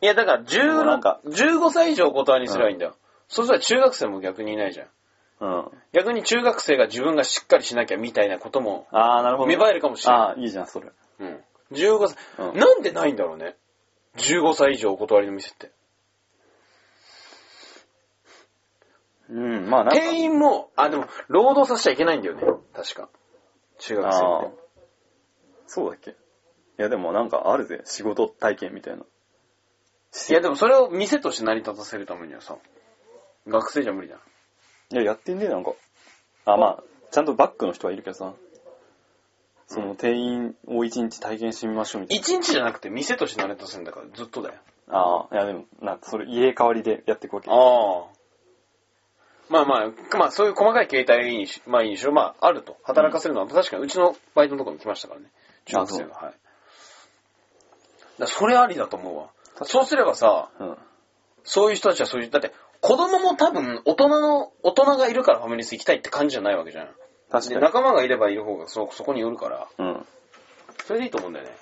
[0.00, 2.96] いや、だからでもなんか16、15歳以上お断りすればいいんだよ。
[3.28, 4.88] そしたら中学生も逆にいないじゃん。
[5.40, 5.70] うん。
[5.92, 9.48] 逆に中学生が自分がしっかりしなきゃみたいなこともああ、なるほど。
[9.48, 10.20] 芽生えるかもしれない。
[10.22, 10.90] ああ、いいじゃん、それ。
[11.20, 11.44] うん。
[11.72, 13.56] 15歳、うんなんでないんだろうね。
[14.16, 15.70] 15歳以上お断りの店って。
[19.30, 20.00] うん、まあなんか。
[20.00, 22.42] 店員も、あ、でも、労働させちゃいけないんだよね。
[22.74, 23.10] 確か。
[23.78, 24.52] 中学生っ。
[25.66, 26.12] そうだっけ？
[26.12, 26.14] い
[26.78, 27.82] や、でもなんかあるぜ。
[27.84, 29.02] 仕事体験みたいな。
[29.02, 30.32] て。
[30.32, 32.56] いや、でもそれを店として成り立たせるためにはさ、
[33.48, 34.16] 学生じゃ無理だ。
[34.90, 35.72] いや、やってんねなんか。
[36.44, 38.34] あ、まあ、ちゃんとバックの人はいるけどさ。
[39.66, 44.54] その店員を一日体験してみましょうみたい一日じゃなくて店として成り立たせるんだからずっとだよ。
[44.86, 44.98] な。
[44.98, 47.50] ああ、いやでも、な、それ入れ替わりでやっていくわけ。
[47.50, 48.18] ああ。
[49.50, 52.78] まあまあ、まあそういう細かい形態にし、まあいいにしろ、まああると。
[52.82, 55.26] 働かせるのは、確かにうちのバイトのところに来ましたからね。
[55.66, 56.14] 中学生が。
[56.14, 56.22] はい。
[56.22, 56.34] だか
[58.20, 59.28] らそれありだと思うわ。
[59.64, 60.76] そうすればさ、うん。
[61.44, 66.86] そういう人たちはそういう、だって子供も多分大人の、大人がいるからファミレス行きたいって感じじゃないわけじゃん。
[66.86, 66.92] で、
[67.30, 67.60] 確かに。
[67.60, 70.06] 仲間がいればいる方がそ、そこによるから、うん。
[70.84, 71.52] それでいいと思うんだよね。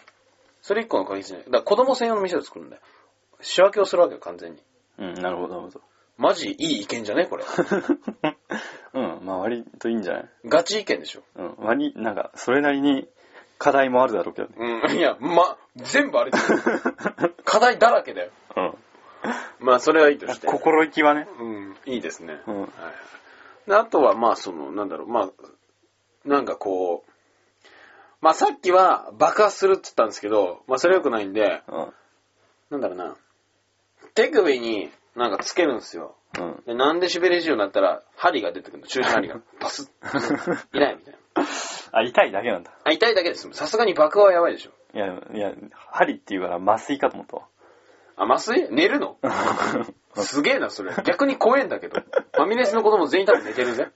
[0.62, 1.38] それ一個の解決ね。
[1.40, 2.82] だから子供専用の店を作るんだよ。
[3.40, 4.62] 仕分けをするわけよ、完全に。
[4.98, 5.80] うん、なるほど、なるほど。
[6.18, 7.26] マジいい意見じゃね？
[7.26, 7.44] これ。
[8.94, 10.28] うん、まあ割といいんじゃない？
[10.46, 11.22] ガチ意見でしょ。
[11.36, 13.06] うん、割、なんか、それなりに
[13.58, 14.54] 課題もあるだろうけどね。
[14.88, 16.44] うん、いや、ま、全部あれだよ
[17.44, 18.30] 課題だらけだよ。
[18.56, 18.75] うん。
[19.66, 20.46] まあ、それはいいとして。
[20.46, 21.26] 心意気はね。
[21.40, 22.40] うん、いいですね。
[22.46, 22.70] うんはい。
[23.68, 25.30] であとは、まあ、その、なんだろう、まあ、
[26.24, 27.10] なんかこう、
[28.20, 31.92] まあ、さっきは爆発するって言ったんですけど、まあ、それ良くないんで、うん。
[32.70, 33.16] なんだろうな、
[34.14, 36.14] 手首になんかつけるんですよ。
[36.38, 36.62] うん。
[36.64, 39.40] で、なんでシベレジオになったら、針が出てくるの、注射針が。
[39.58, 40.76] パスッ。
[40.76, 41.44] いないみたいな。
[41.90, 42.70] あ、痛いだけなんだ。
[42.84, 43.52] あ、痛いだけです。
[43.52, 44.70] さすがに爆破はやばいでしょ。
[44.94, 45.52] いや、いや、
[45.90, 47.42] 針って言うから麻酔かと思ったわ。
[48.16, 48.68] あ、麻酔？
[48.70, 49.18] 寝るの？
[50.16, 50.92] すげえな、それ。
[51.04, 52.00] 逆に怖えんだけど。
[52.00, 53.90] ファミレスの子供全員多分寝てるぜ。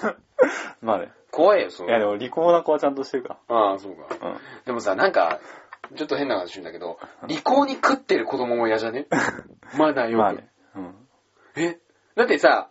[0.80, 1.12] まあね。
[1.30, 2.06] 怖いよ、そいや、でれ。
[2.06, 4.14] も利口な子はちゃんとしてるかああ、そうか。
[4.24, 4.30] ら。
[4.30, 4.38] うん。
[4.64, 5.38] でもさ、なんか、
[5.94, 9.06] ちょっと変な話するんだけど、利口に食ってる子供も嫌じゃね？
[9.76, 10.16] まだよく。
[10.18, 10.48] まあね。
[10.76, 10.94] うん。
[11.56, 11.78] え？
[12.16, 12.68] だってさ、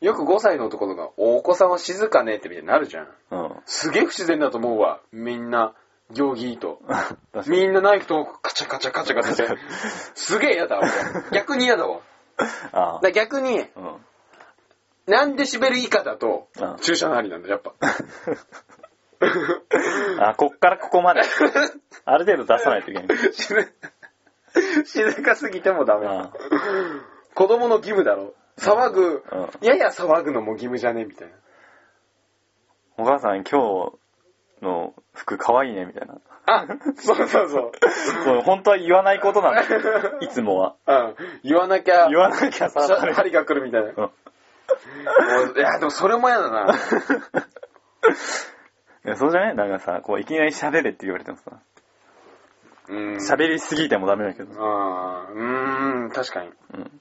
[0.00, 3.08] よく5歳の男の子が、お子さんは静かねってみたいになるじゃん。
[3.32, 3.56] うん。
[3.66, 5.00] すげえ不自然だと思うわ。
[5.12, 5.74] みんな、
[6.12, 6.80] 行儀いいと。
[7.46, 9.56] みんなナイフとカチャカチャカチャカチャ。
[10.14, 10.82] すげえ嫌だわ。
[11.30, 12.00] 俺逆に嫌だわ。
[12.72, 13.80] あら逆に、あ。
[13.80, 14.04] うん。
[15.06, 17.72] 何デシベル以下だとうん、注射の針なんだ、やっぱ。
[20.20, 21.22] あ、こっからここまで。
[22.04, 23.18] ある程度出さないといけない。
[24.84, 26.06] 静かすぎてもダメ。
[26.06, 26.30] あ
[27.34, 28.34] 子供の義務だろ。
[28.58, 31.34] 騒ぐ、うんやや騒ぐのも義務じゃねみたいな。
[32.96, 33.98] お母さん今日
[34.62, 36.14] の服可愛いね、みたいな。
[36.46, 37.72] あ、そうそうそう。
[38.24, 40.18] そう本当は言わないことなんだよ。
[40.22, 40.74] いつもは。
[40.86, 41.16] うん。
[41.42, 43.88] 言わなきゃ、言わなきゃさ、さ針が来るみたいな。
[43.88, 44.10] うんも
[45.54, 46.66] ういや、でもそれも嫌だな。
[49.04, 49.56] いや、そうじゃない？
[49.56, 51.52] なんかさ、こう、いきなり喋れって言われてもさ、
[52.88, 53.16] うん。
[53.16, 54.52] 喋りすぎてもダメだけど。
[54.62, 56.50] ああ、うーん、確かに。
[56.74, 57.00] うん。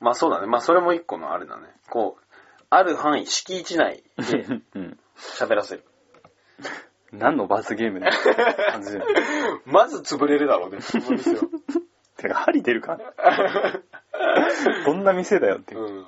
[0.00, 0.46] まあそうだね。
[0.46, 1.62] まあそれも一個のあれだね。
[1.90, 2.24] こう、
[2.70, 4.44] ある範囲、敷地内で
[4.76, 4.98] うん。
[5.16, 5.84] 喋らせる。
[7.12, 8.12] 何の罰ゲームだよ
[8.72, 9.06] 感じだよ。
[9.64, 10.80] まず潰れるだろうね。
[10.80, 11.40] そうですよ。
[12.16, 12.98] てか、針出るか
[14.84, 15.80] どんな店だよっていう。
[15.80, 16.06] うん。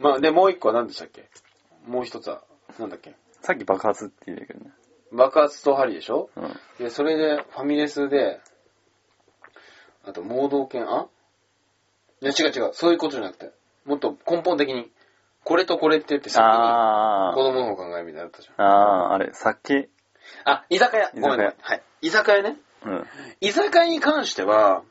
[0.00, 1.28] まあで、もう一個は何でしたっけ？
[1.86, 2.42] もう一つは、
[2.78, 3.14] なんだっけ？
[3.42, 4.70] さっき爆発って言うんだけどね。
[5.12, 6.30] 爆発と針でしょ？
[6.36, 6.56] うん。
[6.78, 8.40] で、それで、ファミレスで、
[10.04, 11.06] あと、盲導犬、あ？
[12.22, 12.70] いや、違う違う。
[12.72, 13.52] そういうことじゃなくて、
[13.84, 14.90] もっと根本的に、
[15.44, 18.64] これとこれって言って先に、あ子供の方考えみたいなのあったじゃん。
[18.64, 19.88] あ、ああ、あれ、酒。
[20.44, 21.10] あ、居酒屋。
[21.14, 21.54] ごめんごめん。
[21.60, 21.82] はい。
[22.02, 22.56] 居酒屋ね。
[22.84, 23.06] うん。
[23.40, 24.82] 居酒屋に関しては、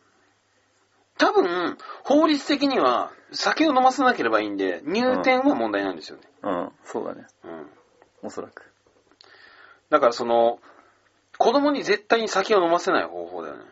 [1.18, 6.24] 多分、法律的には、酒を飲ませなければいいんで、入店は問題なんですよね。
[6.42, 7.28] うん、そうだね。
[7.44, 7.70] うん。
[8.24, 8.72] おそらく。
[9.90, 10.60] だからその、
[11.38, 13.64] 子供に絶対に酒を飲ませない方法だよね。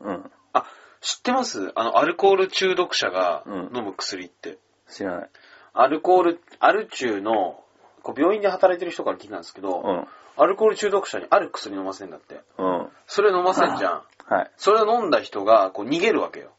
[0.00, 0.30] うん。
[0.52, 0.66] あ、
[1.00, 1.72] 知ってます？
[1.74, 4.58] あの、アルコール中毒者がうん飲む薬って。
[4.88, 5.30] 知らない。
[5.76, 7.62] アルコール、アル中の、
[8.02, 10.06] こう病院で働いてる人から聞いたんですけど、うん。
[10.38, 12.40] アルコール中毒者にある薬飲ませんだって。
[12.58, 12.88] うん。
[13.06, 14.02] それ飲ませんじゃん。
[14.28, 14.50] はい。
[14.56, 16.50] それを飲んだ人が、こう逃げるわけよ。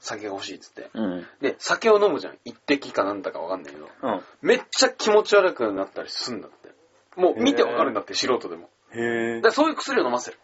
[0.00, 0.90] 酒が欲しいっつって。
[0.94, 1.26] うん。
[1.40, 2.38] で、酒を飲むじゃん。
[2.44, 3.88] 一滴かなんだかわかんないけど。
[4.02, 4.22] うん。
[4.42, 6.70] めっちゃ気持ち悪くなったりすんだって。
[7.16, 8.70] もう見てわかるんだって、素人でも。
[8.92, 10.38] へえそういう薬を飲ませる。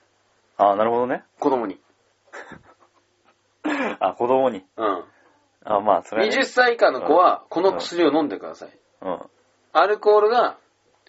[0.56, 1.24] ああ、なるほどね。
[1.38, 1.80] 子供に。
[4.00, 4.66] あ、子供に。
[4.76, 5.04] うん。
[5.64, 8.78] あまあ、それはね、20歳以下の子は、この薬を飲んでください。
[9.02, 9.20] うん。
[9.72, 10.58] アルコールが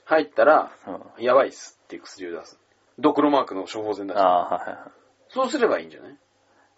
[0.06, 0.72] 入ったら、
[1.18, 1.24] うん。
[1.24, 2.58] やばいっすっていう薬を出す。
[2.98, 4.22] ドクロマークの処方箋出して。
[4.22, 4.92] ああ、はいはいはい。
[5.30, 6.18] そうすればいいんじゃない？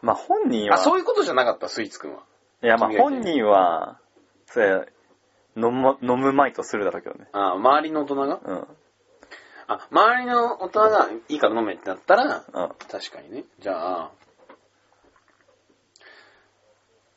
[0.01, 2.23] まあ、本人は、あ、そういうことじゃなかった、スイーツくんは。
[2.63, 3.99] いや、まあ、君が言って本人は、
[4.47, 4.87] それ、
[5.55, 7.27] 飲む、飲むまいとするだろうけどね。
[7.31, 8.39] あ周りの大人が？
[8.43, 8.67] うん。
[9.67, 12.43] あ、周りの大人がいいから飲めってなったら、うん。
[12.89, 13.43] 確かにね。
[13.59, 14.11] じゃあ、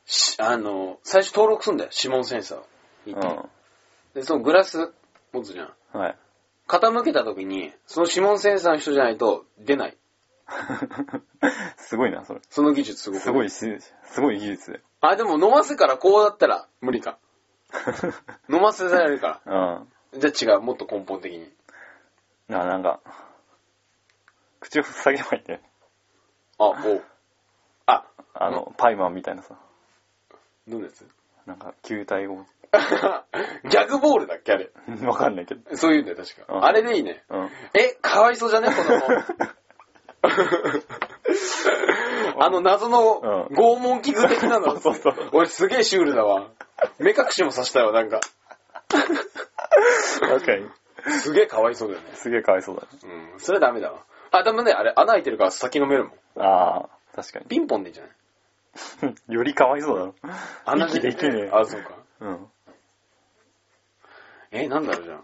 [0.39, 3.49] あの、最初登録すんだよ、指紋センサーを。
[4.13, 4.91] で、そのグラス
[5.31, 5.73] 持つじゃん。
[5.93, 6.01] うん。
[6.01, 6.17] はい。
[6.67, 9.97] 傾けた時に、その指紋センサーの人じゃないと出ない。
[11.77, 12.41] すごいな、それ。
[12.49, 13.21] その技術すごく。
[13.21, 14.83] すごいし、すごい技術だよ。
[15.01, 17.17] あ、でも飲ませからこうだったら無理か。
[18.49, 19.53] 飲ませられるかうん。
[19.53, 19.83] ら。
[20.29, 21.51] じゃあ違う、もっと根本的に。
[22.47, 22.99] な、なんか、
[24.59, 25.69] 口を塞げばいいんだよね。
[26.57, 27.03] あ、おう。
[27.85, 29.57] あ、あの、パイマンみたいなさ、
[30.67, 31.05] どんなやつ？
[31.45, 32.45] なんか、球体を、
[33.69, 34.69] ギャグボールだっけあれ？
[35.05, 35.75] わかんないけど。
[35.75, 36.53] そういうんだよ、確か。
[36.53, 37.23] うんあれでいいね。
[37.29, 37.49] うん。
[37.73, 38.69] え、かわいそうじゃね？
[38.69, 38.91] 子供。
[42.39, 44.79] あの謎のうん拷問器具的なの。
[44.79, 46.49] そうそうそう俺すげえシュールだわ。
[46.99, 48.19] 目隠しもさしたよ、なんか。
[50.19, 50.69] 確かに。
[51.19, 52.11] すげえかわいそうだよね。
[52.15, 52.87] すげえかわいそうだね。
[53.33, 53.39] うん。
[53.39, 54.03] それダメだわ。
[54.31, 56.13] あ、でもね、あれ、穴開いてるから先飲めるもん。
[56.39, 57.45] ああ、確かに。
[57.45, 58.11] ピンポンでいいんじゃない？
[59.27, 60.15] よりかわいそうだろ。
[60.65, 61.95] 穴息できねえあ、そうか。
[62.21, 62.51] うん。
[64.51, 65.23] え、なんだろうじゃん。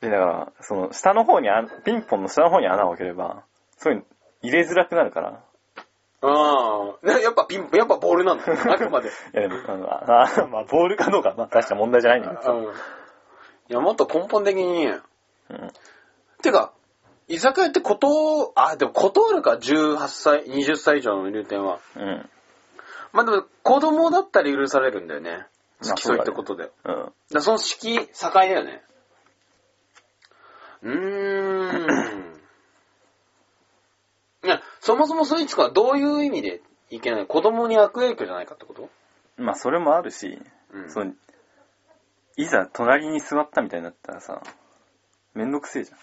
[0.00, 3.44] で、だから、その、下の方にあ、ピンポンの下の方に穴を開ければ、
[3.76, 4.06] そういうの
[4.42, 5.44] 入れづらくなるから。
[6.22, 8.40] ああ、ねやっぱピン、やっぱボールなの。
[8.42, 9.08] あくまで。
[9.34, 12.52] いや、でも、あの、ああまあ、ボールかどうか、まあ、確か問題じゃないんだけどさ。
[12.52, 12.64] うん。
[12.64, 12.68] い
[13.68, 15.00] や、もっと根本的に、うん。
[16.42, 16.72] てか、
[17.30, 21.78] 居酒屋ってこと、あ、でも断るか、18歳、20歳以上の入店は。
[21.94, 22.28] うん。
[23.12, 25.30] まあでも、子供だったり許されるんだよね。
[25.30, 25.46] まあ
[25.84, 26.64] 付き添いってことで。
[26.64, 27.12] だかうん。
[27.32, 28.82] らその式、境だよね。
[30.82, 32.40] うーん。
[34.42, 37.26] いや、そもそもそいつかはどういう意味でいけない？
[37.28, 38.90] 子供に悪影響じゃないかってこと？
[39.36, 40.36] まあ、それもあるし、
[40.72, 41.12] うんその、
[42.36, 44.42] いざ隣に座ったみたいになったらさ、
[45.34, 45.98] めんどくせえじゃん。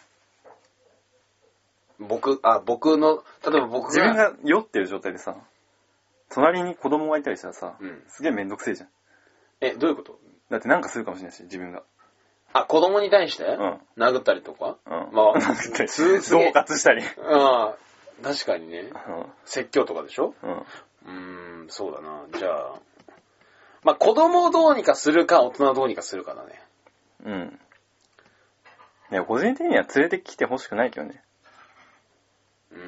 [2.00, 5.36] 僕、あ、僕の、例えば僕自分が酔ってる状態でさ、
[6.30, 8.90] 隣に子供がいたりしたらさ、うんすげえめんどくせえじゃん。
[9.62, 10.20] え、どういうこと？
[10.50, 11.84] だってなんかするかもしれないし、自分が。
[12.54, 14.78] あ、子供に対して、ん殴ったりとか？
[14.86, 15.10] うん。
[15.14, 17.04] まあなんかすすげえ恫喝したり。
[17.04, 17.76] ああ、
[18.24, 18.80] 確かにね。
[18.82, 19.26] うん。
[19.46, 20.36] 説教とかでしょ？
[20.44, 20.52] うん。
[20.52, 21.12] うー
[21.66, 22.26] ん、そうだな。
[22.38, 22.76] じゃあ、
[23.84, 26.62] まあ子供をどうにかするか、大人をどうにかするかだね。
[27.26, 27.60] うん。
[29.12, 31.24] いや、個人的には連れてきてほしくないけどね。
[32.78, 32.82] う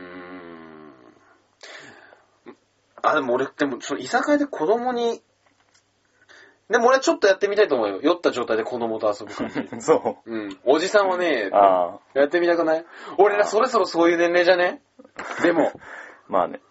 [2.49, 2.55] ーん。
[3.01, 5.21] あ、でも俺、でも、その居酒屋で子供に、
[6.69, 7.99] でも俺はちょっとやってみたいと思うよ。
[8.01, 9.67] 酔った状態で子供と遊ぶ感じ。
[9.81, 10.59] そうん。
[10.65, 11.97] おじさんはねあ。
[12.13, 12.85] やってみたくない？
[13.17, 14.83] 俺らそろそろそういう年齢じゃね？
[15.41, 15.71] でも、
[16.29, 16.61] まあね。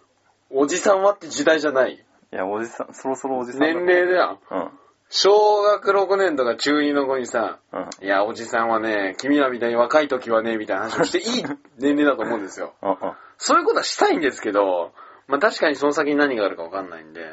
[0.49, 1.95] おじさんはって時代じゃない。
[1.95, 3.67] いや、おじさん、そろそろおじさんだ。
[3.67, 4.39] 年齢だよ。
[4.49, 4.71] うん。
[5.09, 8.05] 小学6年とか中2の子にさ、うん。
[8.05, 11.43] いや、おじさんはね、君らみたいに若い時はね、みたいな話をしていい
[11.79, 12.75] 年齢だと思うんですよ。
[12.83, 12.91] うん。
[12.91, 12.97] うん。
[13.37, 14.93] そういうことはしたいんですけど、
[15.27, 17.25] まあ確かにその先に何があるかわかんないんで、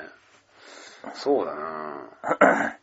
[1.15, 2.09] そうだな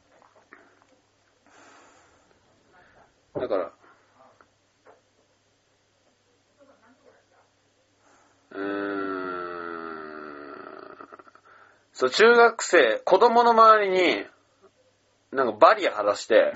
[3.35, 3.71] だから、
[8.51, 9.13] うーん、
[11.93, 14.25] そう、中学生、子供の周りに、
[15.33, 16.53] なんかバリア張らして、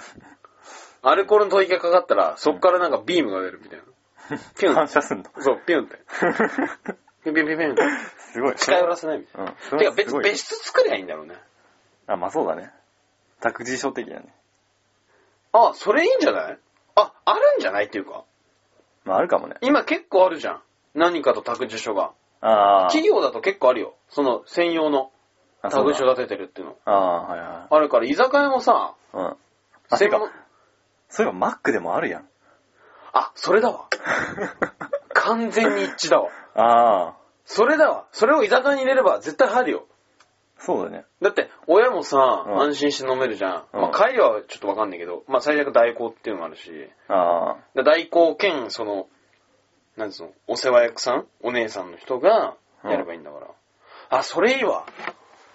[1.02, 3.86] アルコールの吐息がかかったら、そっからなんかビームが出るみたいな。
[4.60, 5.26] ピュン反射すんの？
[5.40, 5.98] そう、ピュンって。
[7.24, 8.00] ピュンピュンピュンピュン。
[8.34, 8.56] すごい。
[8.56, 9.80] 近寄らせないみたいうん。
[9.80, 11.36] てか別、別室作りゃいいんだろうね。
[12.08, 12.72] あ、まあそうだね。
[13.40, 14.34] 託児所的だね。
[15.54, 16.60] あ、それいいんじゃない？
[16.96, 18.26] あ、あるんじゃないっていうか。
[19.06, 19.56] まああるかもね。
[19.62, 20.62] 今結構あるじゃん。
[20.94, 22.12] 何かと託児所が。
[22.42, 22.90] ああ。
[22.90, 23.96] 企業だと結構あるよ。
[24.10, 25.12] その専用の
[25.68, 26.76] あそうだ託児所立ててるっていうの。
[26.86, 29.18] ああ、はいはあるから、居酒屋もさ、い。
[29.18, 29.36] うん。
[29.90, 30.20] あ、てか
[31.10, 32.28] そういえばマックでもあるやん。
[33.14, 33.88] あ、それだわ。
[35.14, 36.30] 完全に一致だわ。
[36.56, 37.16] ああ、
[37.46, 38.06] それだわ。
[38.12, 39.86] それを居酒屋に入れれば絶対入るよ。
[40.60, 41.06] そうだね。
[41.22, 43.66] だって、親もさ、うん安心して飲めるじゃん。
[43.74, 46.72] うんまあ、帰りはちょっとわかんないけど、まあ、最悪代行っていうのもあるし、
[47.08, 49.08] あで代行兼、その、
[49.96, 53.48] なんつうの、お世話役さんお姉さんの人がやればいいんだから。
[54.10, 54.86] あ、それいいわ。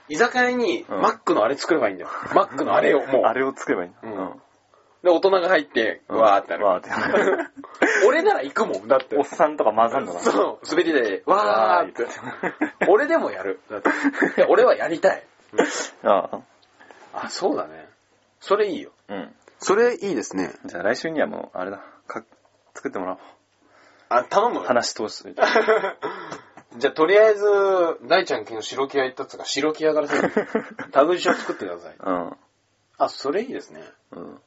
[0.08, 2.10] 居酒屋に、うんマックのあれ作ればいいんだよ。
[2.34, 3.30] マックのあれを、もあ。
[3.30, 3.34] あう。
[3.38, 3.98] れを作ればいいんだ。
[4.02, 4.42] うん
[5.02, 6.66] で、大人が入って、うんわーってなる。
[6.66, 7.50] わーってなる。
[8.06, 9.24] 俺なら行くもん、だって おっ。
[9.24, 10.24] さんとか混ざんのかな。
[10.24, 12.06] そう、滑りで、わーって。
[12.88, 13.60] 俺でもやる。
[13.68, 13.88] だって。
[13.88, 13.92] い
[14.40, 15.26] や俺はやりたい。
[16.04, 16.40] ああ。
[17.14, 17.88] あ、そうだね。
[18.40, 18.92] それいいよ。
[19.08, 19.34] うん。
[19.58, 20.52] それいいですね。
[20.66, 21.80] じゃあ来週にはもう、あれだ。
[22.06, 22.22] か
[22.74, 23.18] 作ってもらおう。
[24.08, 25.42] あ、頼む話通しといて。
[26.78, 27.44] じゃあ、とりあえず、
[28.08, 30.14] 大ちゃん昨日白木屋行ったっつうか、白木屋からさ、
[30.92, 31.96] タグジを作ってください。
[31.98, 32.36] うん。
[32.98, 33.82] あ、それいいですね。
[34.12, 34.40] うん。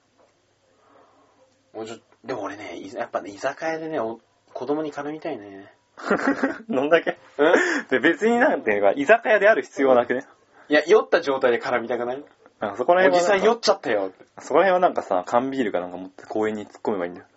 [1.74, 4.20] もうちょでも俺ね、いやっぱね、居酒屋でね、お
[4.54, 5.72] 子供に絡みたいね。
[6.70, 7.18] どんだけ？
[7.38, 10.26] うんで、別になんていうか、居酒屋である必要はなくね？
[10.70, 12.24] いや、酔った状態で絡みたくない？
[12.60, 13.20] なんかそこらお辺はなんか。
[13.20, 14.26] じさん酔っちゃったよって。
[14.40, 17.28] そこら辺はなんかさ、缶ビールかなんか持って公園に突っ込めばいいんだよ。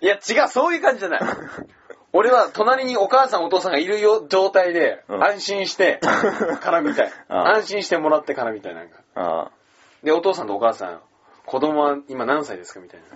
[0.00, 1.20] いや、違う、そういう感じじゃない。
[2.16, 6.00] 俺は隣にお母さんお父さんがいるよ状態で、うん安心して
[6.62, 7.12] 絡みたい。
[7.28, 9.00] ああ安心してもらって絡みたい、なんか。
[9.14, 9.50] あ
[10.02, 11.00] で、お父さんとお母さん、
[11.44, 13.06] 子供は今何歳ですかみたいな。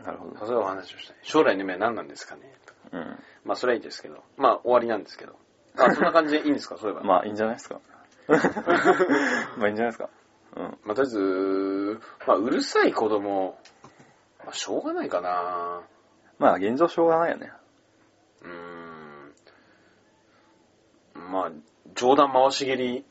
[0.00, 0.38] あ、なるほど。
[0.46, 1.16] そういうお話をしたい。
[1.22, 3.18] 将来の夢は何なんですかねとかうん。
[3.44, 4.22] まあ、それはいいですけど。
[4.36, 5.34] まあ、終わりなんですけど。
[5.78, 6.76] あ、そんな感じでいいんですか？
[6.78, 7.02] そういえば。
[7.02, 7.80] ま まあ、いいんじゃないですか。
[9.58, 10.08] まあ、いいんじゃないですか。
[10.56, 10.78] うん。
[10.90, 13.58] あ、とりあえず、まあ、うるさい子供、
[14.44, 15.80] まあ、しょうがないかな
[16.38, 17.52] まあ、現状しょうがないよね。
[18.44, 21.32] うーん。
[21.32, 21.50] まあ、
[21.94, 23.04] 冗談回し蹴り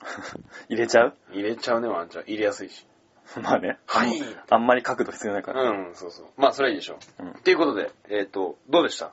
[0.68, 1.14] 入れちゃう？
[1.32, 2.24] 入れちゃうね、ワンちゃん。
[2.24, 2.86] 入れやすいし。
[3.40, 3.78] まあね。
[3.86, 5.62] はいあんまり角度必要ないから。
[5.62, 6.26] うん、そうそう。
[6.36, 7.22] まあ、それはいいでしょう。
[7.22, 9.12] うんっていうことで、えっ、と、どうでした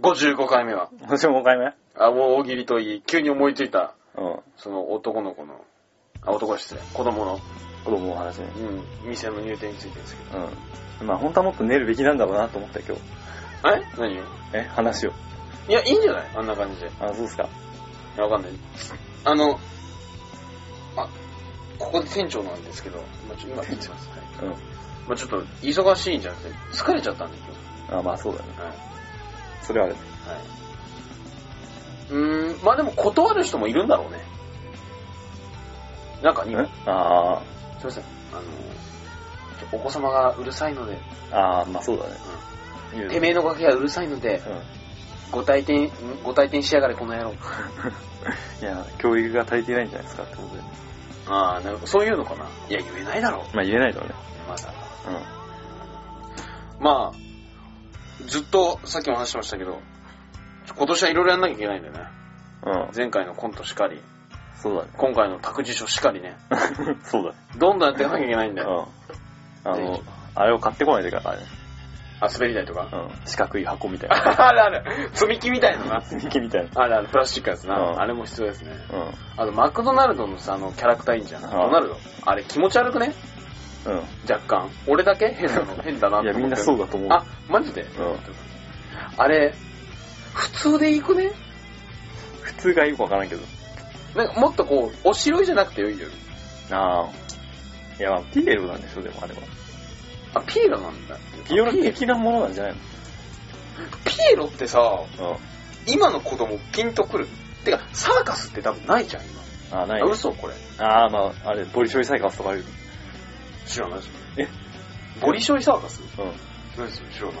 [0.00, 0.90] ?55 回目は。
[1.02, 4.40] 私も5回目あ、もう大喜利といい、急に思いついた、うん。
[4.56, 5.64] その男の子の、
[6.22, 7.38] あ、男は失礼、子供の、
[7.84, 8.46] 子供の話ね。
[9.02, 10.48] うん、店の入店についてですけど。
[11.00, 11.06] うん。
[11.06, 13.21] まあ、本当はもっと練るべきなんだろうなと思ったよ、今日。
[13.70, 14.22] え何を？
[14.52, 15.12] え、話を。
[15.68, 16.30] いや、いいんじゃない？
[16.34, 16.86] あんな感じで。
[16.86, 17.48] いあ、そうですか。
[18.16, 18.52] や、わかんない。
[19.24, 19.58] あの、
[20.96, 21.08] あ、
[21.78, 22.98] ここで店長なんですけど、
[23.28, 24.08] まあ、ちょ今、店長ます。
[24.10, 24.46] はい。
[24.46, 24.50] うん。
[24.50, 24.56] ま
[25.14, 27.36] あ、ちょっと、忙しいんじゃなくて、疲れちゃったんで、
[27.88, 28.48] 今あ、まあそうだね。
[28.56, 28.62] 日。
[28.62, 28.72] はい。
[29.62, 29.94] それはあれ。
[29.94, 30.04] はい。
[32.10, 34.22] うーん、まあでも断る人もいるんだろうね。
[36.22, 37.42] 中には、あ
[37.78, 38.42] すいません、あの、
[39.58, 40.98] ちょお子様がうるさいので、
[41.32, 42.10] あ、ああ、まあそうだね。
[42.94, 44.60] 言うてめえのガキがうるさいので、うん。
[45.32, 45.90] ご退店、ん
[46.22, 47.32] ご退店しやがれ、この野郎。
[48.60, 50.62] いや、教育が足りてないんじゃないですかってことで。
[51.28, 51.86] ああ、なるほど。
[51.86, 52.44] そういうのかな。
[52.68, 53.56] いや、言えないだろう。
[53.56, 54.14] まあ言えないだろうね。
[54.48, 54.68] まだ。
[54.68, 54.72] う
[56.82, 59.80] まあ、ずっと、さっきも話しましたけど、
[60.76, 62.00] 今年はいろいろやんなきゃいけないんだよね。
[62.00, 62.70] ん。
[62.70, 62.90] うん。
[62.94, 64.00] 前回のコントしかり、
[64.56, 64.90] そうだね。
[64.96, 66.36] 今回の託児所しかりね。
[67.04, 67.36] そうだね。
[67.56, 68.88] どんどんやっていかなきゃいけないんだよ。
[69.64, 69.72] うん。
[69.72, 70.00] あの、
[70.34, 71.61] あれを買ってこないといけないからね。
[72.24, 72.88] あ、滑り台とか。
[72.92, 73.10] うん。
[73.26, 74.16] 四角い箱みたいな。
[74.48, 74.84] あるある。
[75.12, 76.00] 積み木みたいなな。
[76.02, 76.70] 積み木みたいな。
[76.80, 77.78] あるある、プラスチックのやつな。
[77.78, 78.70] うんあれも必要ですね。
[78.90, 81.44] うあと、マクドナルドのさ、あの、キャラクターいいんじゃん。
[81.44, 81.96] うんドナルド？
[82.24, 83.08] あれ気持ち悪くね？
[83.08, 83.12] ん。
[84.30, 84.70] 若干。
[84.86, 85.30] 俺だけ？
[85.34, 86.24] 変なの変だなうん。
[86.24, 86.60] いや、みんなう。
[86.60, 87.08] そうだと思う。
[87.10, 87.82] あ、マジで？
[87.82, 88.16] うん。
[89.18, 89.52] あれ、
[90.32, 91.32] 普通で行くね？
[92.42, 93.42] 普通がよくわからんけど。
[94.14, 96.06] なんかもっとこう、おしろいじゃなくていいよ。
[96.70, 97.08] ああ。
[97.98, 99.40] いや、まあ、ピエロなんでしょ、でもあれは。
[100.34, 101.16] あ、ピエロなんだ。
[101.46, 102.74] ピエロピエ的なものなんじゃない
[104.04, 104.78] ピエロってさ、
[105.18, 105.40] の
[105.86, 107.26] 今の子供ピンとくる？
[107.64, 109.42] てか、サーカスって多分ないじゃん、今。
[109.72, 109.82] うん。
[109.82, 110.10] あ、ないあ、ね。
[110.10, 110.54] 嘘これ。
[110.78, 112.64] ああ、まあ、あれ、ボリショイサイカスとかある。
[113.66, 114.48] 知らないですえ？
[115.20, 116.02] ボリショイサーカス？
[116.18, 116.32] うん。
[116.76, 117.34] 何ですよ、知らない。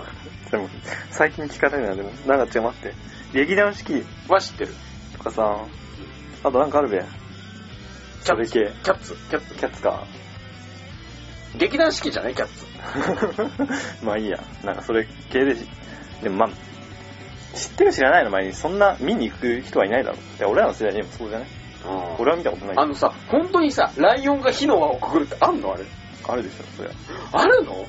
[0.50, 0.68] でも、
[1.10, 2.10] 最近聞かないな、でも。
[2.26, 2.94] なんか違う、待って。
[3.32, 4.74] 劇団四季は知ってる。
[5.16, 5.64] とかさ、
[6.44, 7.02] あとなんかあるべ。
[8.20, 8.72] それ系。
[8.84, 9.14] キャッツ。
[9.30, 9.54] キャッツ。
[9.54, 10.06] キャッツか。
[11.56, 12.34] 劇団四季じゃない？
[12.34, 12.64] キャッツ。
[14.04, 14.38] まあいいや。
[14.64, 15.66] なんかそれ系でし、
[16.22, 18.30] でもまあ、知ってる知らないの？
[18.30, 20.16] 前にそんな見に行く人はいないだろ。
[20.16, 21.48] いや、俺らの世代にもそうじゃない？
[22.18, 25.72] 俺は見たことないあのさ、本当にさ、ライオンが火の輪をくぐるってあんの？
[25.74, 25.84] あれ。
[26.28, 26.92] あるでしょ、そりゃ。
[27.32, 27.86] あるの？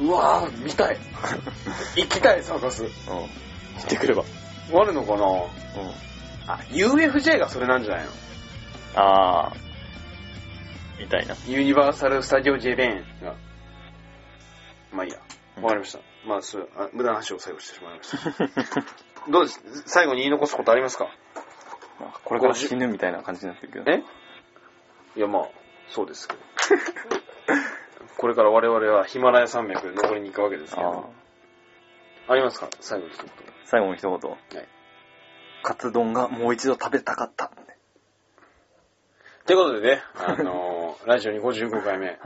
[0.00, 0.98] ううわぁ、見たい。
[1.96, 2.82] 行きたい、サーカス。
[2.82, 2.86] ん。
[2.86, 2.92] うん。
[2.92, 3.28] 行
[3.82, 4.22] ってくれば。
[4.74, 5.24] あるのかな？
[5.24, 5.48] うん。
[6.46, 8.10] あ、UFJ がそれなんじゃないの？
[8.96, 9.56] あー。
[10.98, 11.34] みたいな。
[11.46, 13.34] ユニバーサル・スタジオ・ジェベーンが。
[14.92, 15.18] まあいいや。
[15.62, 16.00] わかりました。
[16.26, 18.82] まあ、そうあ無駄な話を最後してしまいました。
[19.30, 19.60] どうです？
[19.86, 21.08] 最後に言い残すことありますか？
[22.00, 23.90] なんかこれから死ぬみたいな感じになってるけど。
[23.90, 24.02] え？
[25.16, 25.48] いや、まあ、
[25.88, 26.40] そうですけど。
[28.18, 31.12] これから我々はヒマラヤ山脈登りに行くわけですけど。
[32.28, 32.68] ありますか？
[32.80, 33.30] 最後に一言。
[33.64, 34.30] 最後の一言。
[34.30, 34.38] はい。
[35.62, 37.50] カツ丼がもう一度食べたかった。
[39.46, 42.18] ということでね、あのー、ラジオに55回目はい。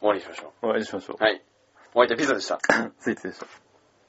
[0.00, 1.22] 終わりにしましょお会いしましょうう。。
[1.22, 1.42] はい。
[1.92, 2.60] お相手はピザでした。
[3.00, 3.65] スイーツでした。